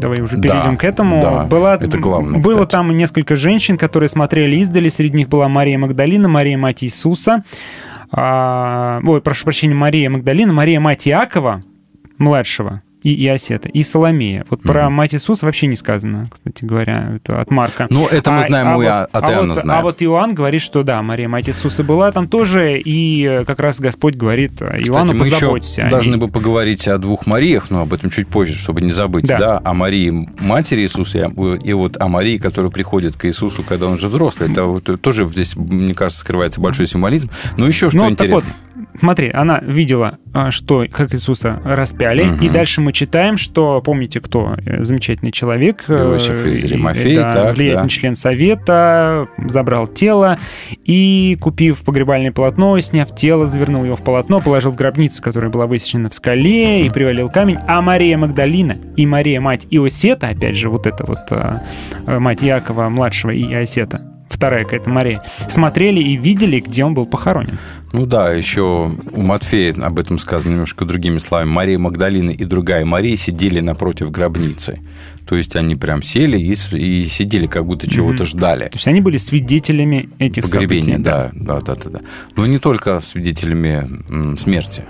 [0.00, 1.20] Давай уже Да, перейдем к этому.
[1.22, 2.70] да, была, это главное, Было кстати.
[2.70, 4.88] там несколько женщин, которые смотрели издали.
[4.88, 7.42] Среди них была Мария Магдалина, Мария мать Иисуса.
[8.12, 11.60] А, ой, прошу прощения, Мария Магдалина, Мария мать Иакова,
[12.18, 14.44] младшего, и Иосета, и Соломея.
[14.50, 17.86] Вот про мать Иисуса вообще не сказано, кстати говоря, это от Марка.
[17.90, 19.80] Ну, это мы знаем, мы вот- от Иоанна вот, знаем.
[19.80, 23.80] А вот Иоанн говорит, что да, Мария мать Иисуса была там тоже, и как раз
[23.80, 27.70] Господь говорит э, Иоанну, Кстати, мы еще позаботься о должны бы поговорить о двух Мариях,
[27.70, 29.26] но об этом чуть позже, чтобы не забыть.
[29.26, 29.38] Да.
[29.38, 29.60] Да.
[29.64, 31.30] о Марии, матери Иисуса,
[31.64, 34.50] и вот о Марии, которая приходит к Иисусу, когда он уже взрослый.
[34.50, 37.30] Это вот тоже здесь, мне кажется, скрывается большой символизм.
[37.56, 38.54] Но еще что Ну, так вот, интересно.
[38.98, 42.44] Смотри, она видела, а, что как Иисуса распяли, Мгм.
[42.44, 47.30] и дальше мы читаем, что, помните, кто э, замечательный человек, э, Иосиф из Римафей, да,
[47.30, 47.88] так, влиятельный да.
[47.88, 50.38] член совета, забрал тело
[50.84, 55.66] и, купив погребальное полотно, сняв тело, завернул его в полотно, положил в гробницу, которая была
[55.66, 57.58] высечена в скале, и привалил камень.
[57.66, 61.62] А Мария Магдалина и Мария, мать Иосета, опять же, вот это вот а,
[62.06, 67.04] а, мать Якова младшего и Иосета, вторая какая-то Мария, смотрели и видели, где он был
[67.06, 67.58] похоронен.
[67.92, 71.50] Ну да, еще у Матфея об этом сказано немножко другими словами.
[71.50, 74.80] Мария Магдалина и другая Мария сидели напротив гробницы.
[75.26, 78.26] То есть они прям сели и, и сидели, как будто чего-то Мгм.
[78.26, 78.64] ждали.
[78.68, 81.02] То есть они были свидетелями этих Погребения, событий.
[81.04, 82.00] да, да, да, да, да.
[82.36, 84.84] Но не только свидетелями смерти.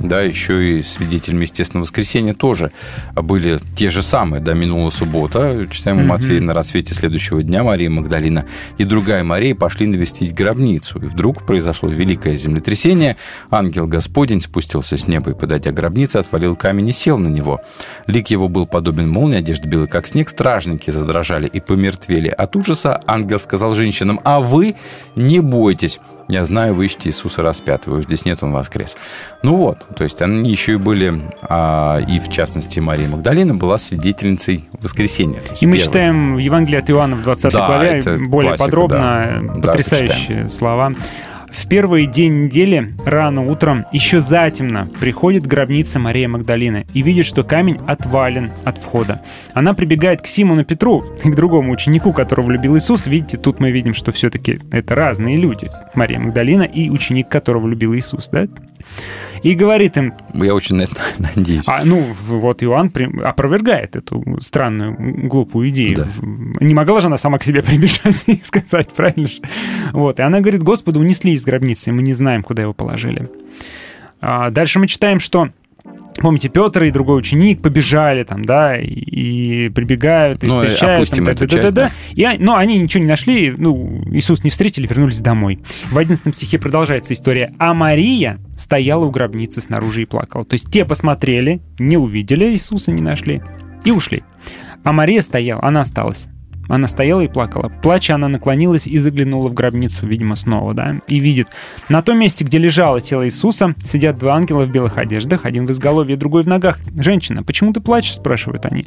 [0.00, 2.70] Да, еще и свидетелями естественного воскресения тоже
[3.14, 4.40] были те же самые.
[4.40, 6.06] Да, минула суббота, читаем Мгм.
[6.06, 8.46] Матфея на рассвете следующего дня Мария Магдалина
[8.78, 10.98] и другая Мария пошли навестить гробницу.
[11.00, 13.16] И вдруг произошло великое землетрясение.
[13.50, 17.60] Ангел Господень спустился с неба и, подойдя к гробнице, отвалил камень и сел на него.
[18.06, 20.28] Лик его был подобен молнии, одежда белая, как снег.
[20.28, 22.28] Стражники задрожали и помертвели.
[22.28, 24.76] От ужаса ангел сказал женщинам, а вы
[25.16, 26.00] не бойтесь.
[26.28, 28.96] Я знаю, вы ищете Иисуса распятого, здесь нет, он воскрес.
[29.42, 33.78] Ну вот, то есть они еще и были, а, и в частности Мария Магдалина была
[33.78, 35.40] свидетельницей воскресения.
[35.60, 35.86] И мы первой.
[35.86, 39.52] читаем в Евангелии от Иоанна в 20 Да, главе более классика, подробно, да.
[39.54, 40.48] Да, потрясающие почитаем.
[40.50, 40.92] слова.
[41.58, 47.26] В первый день недели, рано утром, еще затемно, приходит к гробнице Мария Магдалина и видит,
[47.26, 49.20] что камень отвален от входа.
[49.54, 53.06] Она прибегает к Симону Петру, и к другому ученику, которого любил Иисус.
[53.06, 55.68] Видите, тут мы видим, что все-таки это разные люди.
[55.94, 58.46] Мария Магдалина и ученик, которого любил Иисус, да?
[59.42, 60.94] И говорит им, Я очень на это
[61.36, 61.62] надеюсь.
[61.66, 62.92] а, ну, вот Иоанн
[63.24, 64.96] опровергает эту странную,
[65.28, 65.96] глупую идею.
[65.96, 66.06] Да.
[66.64, 69.40] Не могла же она сама к себе прибежать и сказать, правильно же?
[69.92, 70.18] Вот.
[70.18, 73.28] И она говорит, Господа унесли из гробницы, мы не знаем, куда его положили.
[74.20, 75.50] А дальше мы читаем, что
[76.16, 80.98] Помните, Петр и другой ученик побежали там, да, и, и прибегают, и Ну, встречают.
[80.98, 81.88] опустим там, эту да, часть, да, да.
[81.88, 81.94] да.
[82.14, 85.60] И, они- но они ничего не нашли, ну, Иисус не встретили, вернулись домой.
[85.90, 87.52] В 11 стихе продолжается история.
[87.58, 90.44] А Мария стояла у гробницы снаружи и плакала.
[90.44, 93.40] То есть те посмотрели, не увидели Иисуса, не нашли
[93.84, 94.24] и ушли.
[94.82, 96.26] А Мария стояла, она осталась.
[96.68, 97.72] Она стояла и плакала.
[97.82, 101.48] Плача, она наклонилась и заглянула в гробницу, видимо, снова, да, и видит.
[101.88, 105.70] На том месте, где лежало тело Иисуса, сидят два ангела в белых одеждах, один в
[105.72, 106.78] изголовье, другой в ногах.
[106.98, 108.84] «Женщина, почему ты плачешь?»– спрашивают они.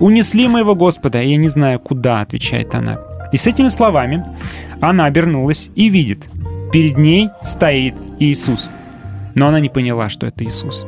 [0.00, 2.98] «Унесли моего Господа, я не знаю, куда»,– отвечает она.
[3.32, 4.24] И с этими словами
[4.80, 6.28] она обернулась и видит.
[6.72, 8.72] Перед ней стоит Иисус.
[9.34, 10.86] Но она не поняла, что это Иисус.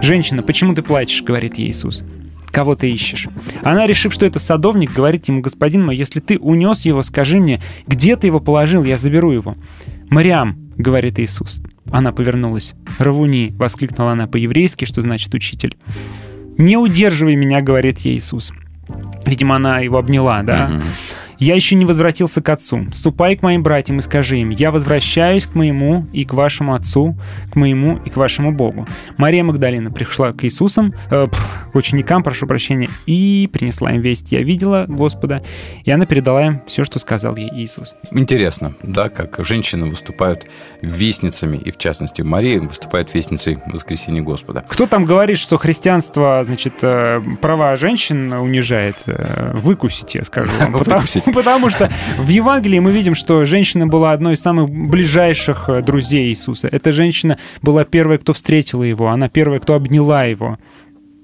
[0.00, 2.02] «Женщина, почему ты плачешь?»— говорит ей Иисус.
[2.52, 3.28] «Кого ты ищешь?»
[3.62, 7.62] Она, решив, что это садовник, говорит ему, «Господин мой, если ты унес его, скажи мне,
[7.86, 9.56] где ты его положил, я заберу его».
[10.10, 11.62] «Мариам»,— говорит Иисус.
[11.90, 12.74] Она повернулась.
[12.98, 15.76] «Равуни»,— воскликнула она по-еврейски, что значит «учитель».
[16.58, 18.52] «Не удерживай меня»,— говорит ей Иисус.
[19.24, 20.82] Видимо, она его обняла, да.
[21.42, 22.86] Я еще не возвратился к отцу.
[22.92, 27.16] Ступай к моим братьям и скажи им, я возвращаюсь к моему и к вашему отцу,
[27.50, 28.86] к моему и к вашему Богу.
[29.16, 34.30] Мария Магдалина пришла к Иисусам, э, к ученикам, прошу прощения, и принесла им весть.
[34.30, 35.42] Я видела Господа,
[35.84, 37.96] и она передала им все, что сказал ей Иисус.
[38.12, 40.46] Интересно, да, как женщины выступают
[40.80, 44.64] вестницами, и в частности Мария выступает вестницей воскресения Господа.
[44.68, 48.94] Кто там говорит, что христианство, значит, э, права женщин унижает?
[49.06, 50.72] Э, Выкусить, я скажу вам.
[50.78, 51.31] Потому, Выкусить.
[51.34, 56.28] потому что в Евангелии мы видим, что женщина была одной из самых ближайших э, друзей
[56.28, 56.68] Иисуса.
[56.70, 60.58] Эта женщина была первая, кто встретила его, она первая, кто обняла его.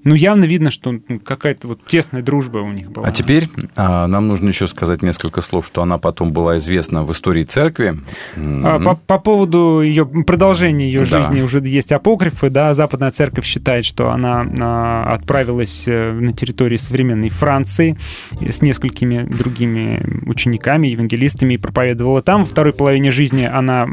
[0.05, 3.07] Ну, явно видно, что ну, какая-то вот тесная дружба у них была.
[3.07, 7.13] А теперь а, нам нужно еще сказать несколько слов, что она потом была известна в
[7.13, 7.99] истории церкви.
[8.37, 11.23] А, По, по поводу ее продолжения ее Да.
[11.25, 16.77] жизни уже есть апокрифы, да, Западная церковь считает, что она а, отправилась э, на территории
[16.77, 17.97] современной Франции
[18.41, 22.43] с несколькими другими учениками, евангелистами и проповедовала там.
[22.43, 23.87] Во второй половине жизни она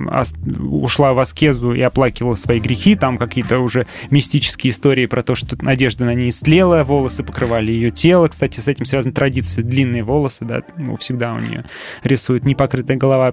[0.59, 5.57] ушла в аскезу и оплакивала свои грехи, там какие-то уже мистические истории про то, что
[5.65, 8.27] одежда на ней истлела, волосы покрывали ее тело.
[8.27, 11.65] Кстати, с этим связана традиция длинные волосы, да, ну, всегда у нее
[12.03, 13.31] рисует непокрытая голова.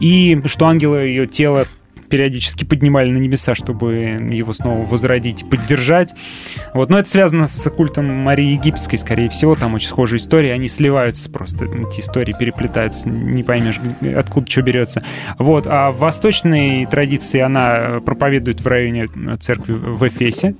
[0.00, 1.66] И что ангелы ее тело
[2.12, 3.94] периодически поднимали на небеса, чтобы
[4.30, 6.14] его снова возродить и поддержать.
[6.74, 6.90] Вот.
[6.90, 9.54] Но это связано с культом Марии Египетской, скорее всего.
[9.54, 10.50] Там очень схожие истории.
[10.50, 11.64] Они сливаются просто.
[11.64, 13.08] Эти истории переплетаются.
[13.08, 13.80] Не поймешь,
[14.14, 15.02] откуда что берется.
[15.38, 15.66] Вот.
[15.66, 19.08] А в восточной традиции она проповедует в районе
[19.40, 20.54] церкви в Эфесе.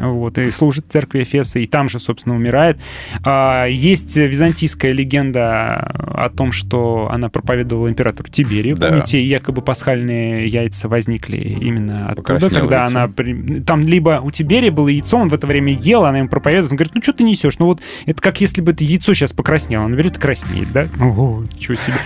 [0.00, 2.78] Вот, и служит в церкви Эфеса, и там же, собственно, умирает.
[3.22, 8.76] А, есть византийская легенда о том, что она проповедовала императору Тиберию.
[8.76, 8.88] Да.
[8.88, 12.98] Помните, якобы пасхальные яйца возникли именно оттуда, Покраснело когда яйцо.
[12.98, 13.64] она...
[13.64, 16.76] Там либо у Тиберия было яйцо, он в это время ел, она ему проповедует, он
[16.76, 17.58] говорит, ну что ты несешь?
[17.58, 19.84] Ну вот это как если бы это яйцо сейчас покраснело.
[19.84, 20.88] Он берет и краснеет, да?
[21.00, 21.96] Ого, ничего себе.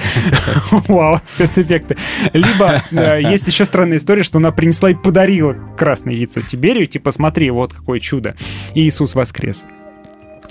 [0.88, 1.96] Вау, спецэффекты.
[2.32, 7.12] Либо э, есть еще странная история, что она принесла и подарила красное яйцо Тиберию, типа,
[7.12, 8.34] смотри, вот какое чудо.
[8.74, 9.66] И Иисус воскрес.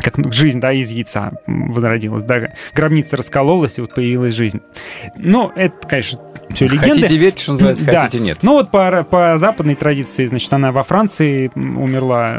[0.03, 4.59] Как ну, жизнь, да, из яйца возродилась, да, гробница раскололась, и вот появилась жизнь.
[5.17, 6.19] Ну, это, конечно,
[6.53, 6.89] все легенды.
[6.89, 8.01] Хотите верьте, что называется, Да.
[8.01, 8.39] хотите нет.
[8.43, 12.35] Ну вот по, по западной традиции, значит, она во Франции умерла,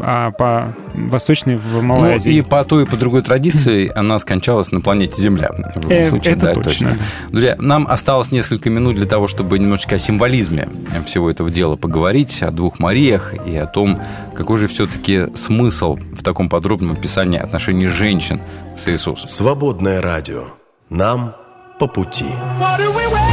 [0.00, 2.32] а по восточной в Ну, Малой Азии.
[2.34, 5.50] и по той, и по другой традиции она скончалась на планете Земля.
[5.52, 6.96] В любом Э, случае, это да, точно.
[7.30, 10.68] Друзья, нам осталось несколько минут для того, чтобы немножечко о символизме
[11.06, 14.00] всего этого дела поговорить, о двух Мариях и о том,
[14.34, 18.40] какой же все-таки смысл в таком подробном описании отношений женщин
[18.76, 19.28] с Иисусом.
[19.28, 20.48] Свободное радио.
[20.90, 21.34] Нам
[21.78, 22.26] по пути.
[22.60, 23.31] What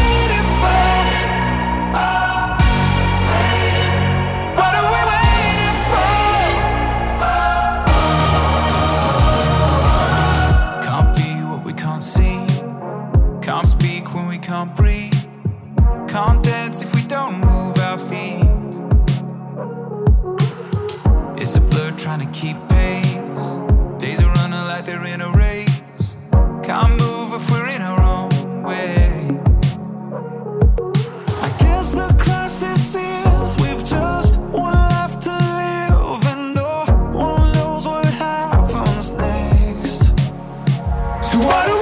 [41.30, 41.79] So what are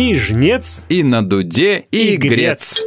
[0.00, 2.32] И жнец, и на дуде, и, И грец.
[2.32, 2.80] грец.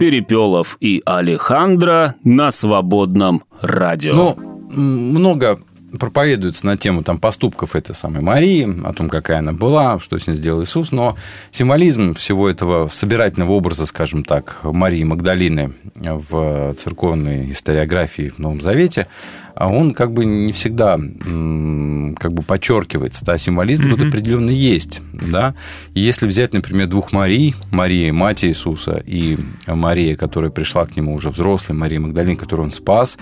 [0.00, 4.12] Перепелов и Алехандро на свободном радио.
[4.12, 4.36] Ну,
[4.74, 5.60] много
[5.98, 10.26] проповедуется на тему там, поступков этой самой Марии, о том, какая она была, что с
[10.26, 11.16] ней сделал Иисус, но
[11.50, 19.06] символизм всего этого собирательного образа, скажем так, Марии Магдалины в церковной историографии в Новом Завете,
[19.54, 25.54] а он как бы не всегда как бы подчеркивается, да, символизм тут определенно есть, да.
[25.94, 29.36] И если взять, например, двух Марий, Мария, мать Иисуса, и
[29.66, 33.18] Мария, которая пришла к нему уже взрослой, Мария Магдалин, которую он спас,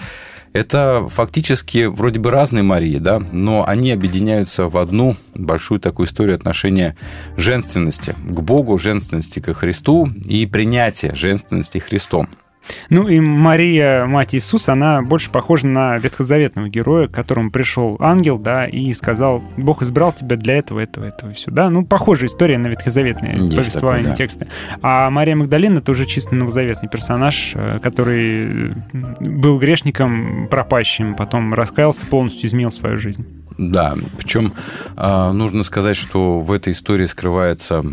[0.53, 6.35] это фактически вроде бы разные Марии, да, но они объединяются в одну большую такую историю
[6.35, 6.97] отношения
[7.37, 12.29] женственности к Богу, женственности ко Христу и принятия женственности Христом.
[12.91, 18.39] Ну и Мария, мать Иисуса, она больше похожа на ветхозаветного героя, к которому пришел ангел,
[18.39, 21.71] да, и сказал, Бог избрал тебя для этого, этого, этого, все, да.
[21.71, 24.17] Ну, похожая история на ветхозаветные Есть повествования, такое, да.
[24.17, 24.47] тексты.
[24.83, 28.75] А Мария Магдалина это уже чисто новозаветный персонаж, э, который
[29.21, 33.27] был грешником пропащим, потом раскаялся, полностью изменил свою жизнь.
[33.59, 34.53] Да, причем
[34.97, 37.85] а, нужно сказать, что в этой истории скрывается, в,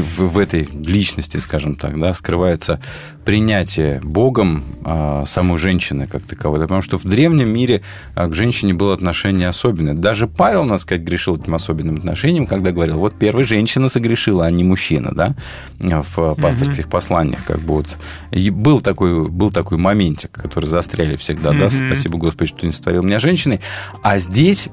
[0.00, 2.80] в- в этой личности, скажем так, да, скрывается
[3.26, 6.60] принятие Богом а, самой женщины как таковой.
[6.60, 7.82] Потому что в древнем мире
[8.14, 9.94] а, к женщине было отношение особенное.
[9.94, 14.50] Даже Павел, надо сказать, грешил этим особенным отношением, когда говорил, вот первая женщина согрешила, а
[14.50, 15.34] не мужчина, да,
[15.78, 17.44] в пасторских посланиях.
[17.44, 17.98] Как бы вот.
[18.30, 23.02] И был такой, был такой моментик, который застряли всегда, да, спасибо Господи, что не сотворил
[23.02, 23.60] меня женщиной.
[24.02, 24.68] А здесь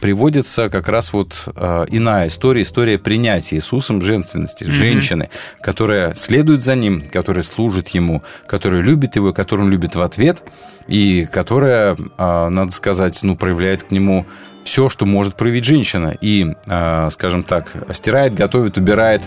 [0.00, 4.72] приводится как раз вот а, иная история, история принятия Иисусом женственности, Мгм.
[4.72, 10.02] женщины, которая следует за ним, которая служит ему, которая любит его, которую он любит в
[10.02, 10.42] ответ,
[10.88, 14.26] и которая, а, надо сказать, ну, проявляет к нему
[14.64, 16.16] все, что может проявить женщина.
[16.20, 19.22] И, а, скажем так, стирает, готовит, убирает,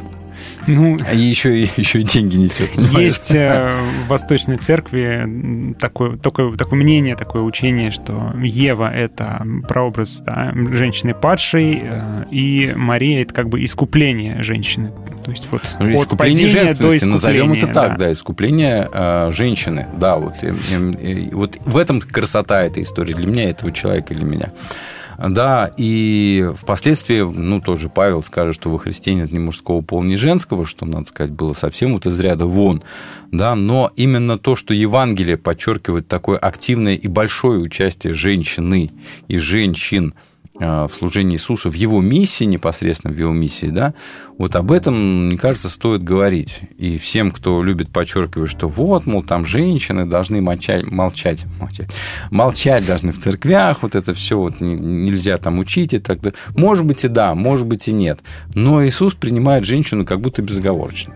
[0.67, 2.71] Ну, и еще, еще и деньги несет.
[2.73, 2.97] понимаешь?
[2.97, 3.71] Есть э,
[4.05, 11.13] в Восточной Церкви такое, такое, такое мнение, такое учение, что Ева— это прообраз да, женщины
[11.13, 14.91] падшей, э, и Мария— это как бы искупление женщины.
[15.23, 20.17] То есть вот Ну, от искупление женственности, назовем это так, да, искупление э, женщины, да,
[20.17, 24.49] вот, и- и вот в этом красота этой истории для меня, этого человека, для меня.
[25.27, 30.15] Да, и впоследствии, ну, тоже Павел скажет, что во Христе нет ни мужского пола, ни
[30.15, 32.83] женского, что, надо сказать, было совсем вот из ряда вон,
[33.29, 38.91] да, но именно то, что Евангелие подчеркивает такое активное и большое участие женщины
[39.27, 40.13] и женщин
[40.59, 43.93] в служении Иисусу, в его миссии, непосредственно в его миссии, да,
[44.37, 46.61] вот об этом, мне кажется, стоит говорить.
[46.77, 51.89] И всем, кто любит подчеркивать, что вот, мол, там женщины должны молчать, молчать, молчать,
[52.31, 56.37] молчать должны в церквях, вот это все вот не- нельзя там учить и так далее.
[56.55, 58.19] Может быть и да, может быть и нет.
[58.53, 61.13] Но Иисус принимает женщину как будто безоговорочно.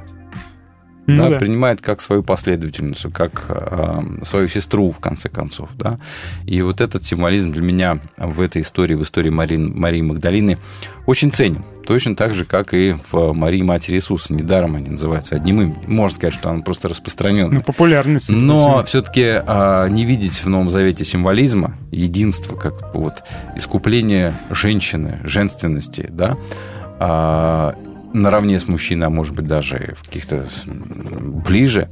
[1.05, 1.37] Ну да, да.
[1.37, 5.71] принимает как свою последовательницу, как э, свою сестру, в конце концов.
[5.75, 5.99] Да?
[6.45, 10.57] И вот этот символизм для меня в этой истории, в истории Марии, Марии Магдалины,
[11.05, 11.63] очень ценен.
[11.85, 14.33] Точно так же, как и в Марии Матери Иисуса.
[14.33, 15.77] Недаром они называются одним именем.
[15.87, 17.55] Можно сказать, что она просто распространенная.
[17.55, 18.21] Ну, популярный.
[18.21, 19.41] судя по Но все-таки
[19.91, 23.23] не видеть в Новом Завете символизма, единства, как вот
[23.57, 26.37] искупление женщины, женственности, да,
[26.99, 27.75] а,
[28.13, 31.89] наравне с мужчиной, а может быть даже в каких-то ближе,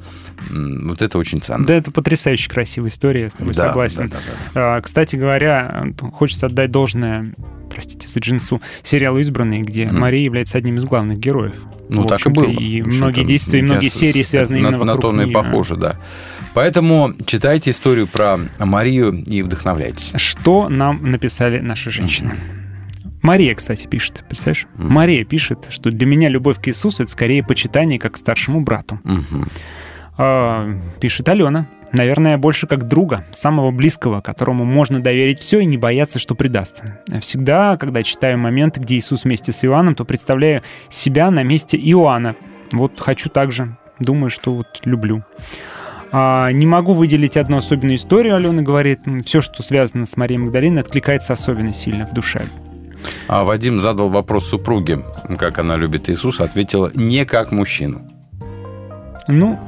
[0.50, 1.66] вот это очень ценно.
[1.66, 4.10] Да, это потрясающе красивая история, я с тобой Да, согласен.
[4.10, 4.18] да,
[4.54, 5.84] да, А, Кстати говоря,
[6.14, 7.34] хочется отдать должное,
[7.70, 10.00] простите за джинсу, сериалу «Избранные», где Мгм.
[10.00, 11.56] Мария является одним из главных героев.
[11.90, 12.50] Ну, так и было.
[12.50, 15.76] И многие действия, и многие серии связаны на, именно на вокруг то оно и похоже,
[15.76, 15.98] да.
[16.54, 20.14] Поэтому читайте историю про Марию и вдохновляйтесь.
[20.16, 22.36] Что нам написали наши женщины?
[23.22, 24.68] Мария, кстати, пишет, представляешь?
[24.76, 29.00] Мария пишет, что для меня любовь к Иисусу— это скорее почитание как к старшему брату.
[29.04, 29.48] Мгм.
[30.18, 30.70] А,
[31.00, 31.68] пишет Алена.
[31.94, 36.84] Наверное, больше как друга, самого близкого, которому можно доверить все и не бояться, что предаст.
[37.20, 42.36] Всегда, когда читаю моменты, где Иисус вместе с Иоанном, то представляю себя на месте Иоанна.
[42.72, 43.76] Вот хочу так же.
[44.00, 45.24] Думаю, что вот люблю.
[46.14, 49.02] А, не могу выделить одну особенную историю, Алена говорит.
[49.26, 52.46] Все, что связано с Марией Магдалиной, откликается особенно сильно в душе.
[53.28, 55.04] А Вадим задал вопрос супруге,
[55.38, 58.02] как она любит Иисуса, ответила не как мужчину.
[59.28, 59.60] Ну,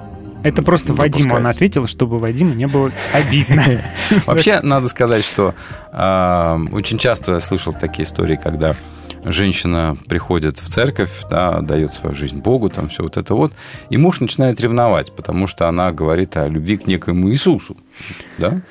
[0.44, 1.50] Это просто Вадиму она допускается.
[1.50, 3.64] ответила, чтобы Вадиму не было обидно.
[4.26, 5.56] Вообще, надо сказать, что
[5.92, 8.76] а, очень часто слышал такие истории, когда
[9.24, 13.54] женщина приходит в церковь, да, дает свою жизнь Богу, там все вот это вот,
[13.90, 17.78] и муж начинает ревновать, потому что она говорит о любви к некоему Иисусу,
[18.38, 18.62] да?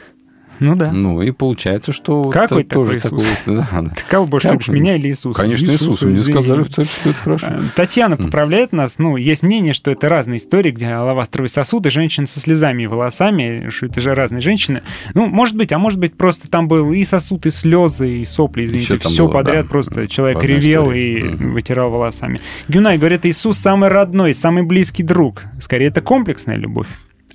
[0.63, 0.93] Ну да.
[0.93, 3.19] Ну, и получается, что Какой это тоже такой.
[3.19, 3.27] Иисус?
[3.47, 3.83] да, да.
[3.83, 5.41] Ты кого больше Как любишь, меня или Иисуса?
[5.41, 6.07] Конечно, Иисуса.
[6.07, 7.47] Мне сказали в церкви, что это хорошо.
[7.49, 8.95] Э, Татьяна поправляет нас.
[8.99, 12.87] Ну, есть мнение, что это разные истории, где алавастровый сосуд и женщина со слезами и
[12.87, 14.83] волосами, что это же разные женщины.
[15.15, 18.65] Ну, может быть, а может быть, просто там был и сосуд, и слезы, и сопли,
[18.65, 19.67] извините, все, было, подряд.
[19.67, 19.71] да.
[19.71, 21.19] Просто человек одной ревел истории.
[21.19, 22.41] и вытирал волосами.
[22.69, 25.43] Гюнай говорит, Иисус самый родной, самый близкий друг.
[25.61, 26.89] Скорее, это комплексная любовь.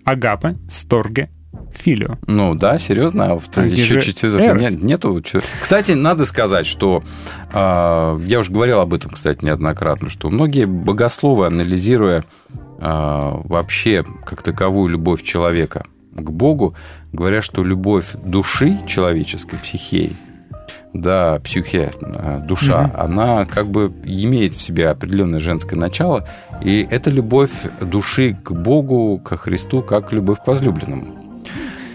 [0.06, 1.30] Агапа, сторге,
[1.74, 2.18] филио.
[2.28, 5.22] Ну да, серьезно, а А еще же четвертый нет, нету.
[5.62, 7.04] Кстати, надо сказать, что
[7.52, 12.24] а, я уже говорил об этом, кстати, неоднократно, что многие богословы, анализируя
[12.80, 16.76] а, вообще как таковую любовь человека к Богу,
[17.14, 20.16] говорят, что любовь души человеческой, психеи,
[20.94, 23.00] да, психе, а, душа, Мгм.
[23.00, 26.28] она как бы имеет в себе определенное женское начало,
[26.62, 27.52] и это любовь
[27.82, 31.27] души к Богу, ко Христу, как любовь к возлюбленному.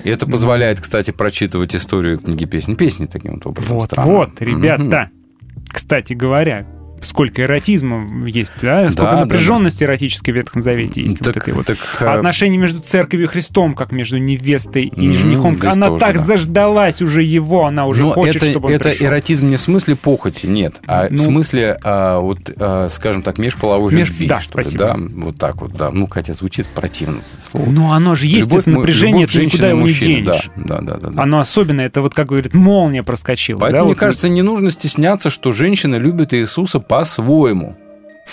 [0.04, 3.78] И это позволяет, кстати, прочитывать историю книги песни песни таким вот образом.
[3.78, 4.14] Вот, странным.
[4.14, 4.82] вот, ребята.
[4.82, 5.62] Мгм.
[5.72, 6.66] Кстати говоря,
[7.02, 8.90] сколько эротизма есть, да?
[8.90, 11.18] Сколько Да, напряженности эротической в Ветхом Завете есть.
[11.20, 11.66] вот Так- этой вот.
[11.66, 15.58] так, А а, Отношения между церковью и Христом, как между невестой и М, женихом.
[15.64, 16.22] Она тоже, так да.
[16.22, 19.06] заждалась уже его, она уже Но хочет, это, чтобы он это пришел.
[19.06, 21.16] эротизм не в смысле похоти, нет, а Ну.
[21.16, 24.26] в смысле, а, вот, а, скажем так, межполовой Меж- любви.
[24.26, 24.78] да, спасибо.
[24.84, 25.90] да, вот так вот, да.
[25.92, 27.66] Ну, хотя звучит противно это слово.
[27.68, 30.50] Ну, оно же есть, Любовь это напряжение, любовь ты никуда его не мужчины, денешь.
[30.56, 31.22] Да, да, да, да, да.
[31.22, 33.58] Оно особенное, это вот, как говорит, молния проскочила.
[33.58, 37.74] Поэтому, да, мне вот кажется, не нужно стесняться, что женщина любит Иисуса по-своему.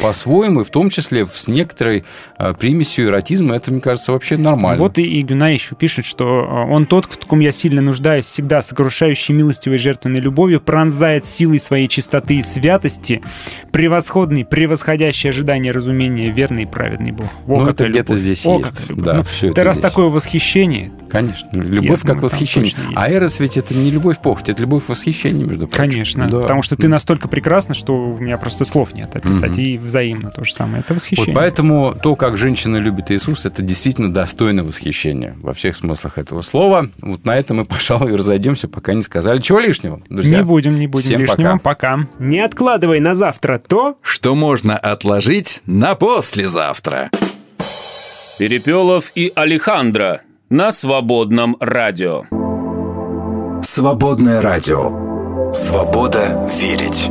[0.02, 2.04] По-своему, и в том числе с некоторой
[2.38, 4.82] а, примесью эротизма, это, мне кажется, вообще нормально.
[4.82, 8.26] Вот и, и Гюнай еще пишет, что э, он тот, в ком я сильно нуждаюсь,
[8.26, 13.22] всегда сокрушающий милостивой жертвенной любовью, пронзает силой своей чистоты и святости,
[13.72, 17.28] превосходный, превосходящий ожидание разумения, верный и праведный Бог.
[17.48, 18.94] О, Ну, это где-то здесь О, есть.
[18.96, 19.90] Да, Ну, всё это раз здесь.
[19.90, 21.50] такое восхищение, Конечно.
[21.52, 22.74] Любовь как думаю, восхищение.
[22.96, 25.78] А эрос ведь это не любовь похоть, это любовь восхищения, между прочим.
[25.92, 26.40] конечно, Да.
[26.42, 29.62] потому что ты настолько прекрасна, что у меня просто слов нет описать, Мгм.
[29.62, 30.80] и взаимно то же самое.
[30.80, 31.36] Это Вот восхищение.
[31.36, 36.90] поэтому то, как женщина любит Иисуса, это действительно достойно восхищения во всех смыслах этого слова.
[37.02, 40.02] Вот на этом мы, пожалуй, и разойдемся, пока не сказали чего лишнего.
[40.10, 41.58] Друзья, Не будем, не будем всем лишнего.
[41.58, 41.98] пока.
[41.98, 42.08] Пока.
[42.20, 47.10] Не откладывай на завтра то, Что можно отложить на послезавтра.
[48.38, 52.24] Перепелов и Алехандро на свободном радио.
[53.62, 55.52] Свободное радио.
[55.54, 57.10] Свобода верить.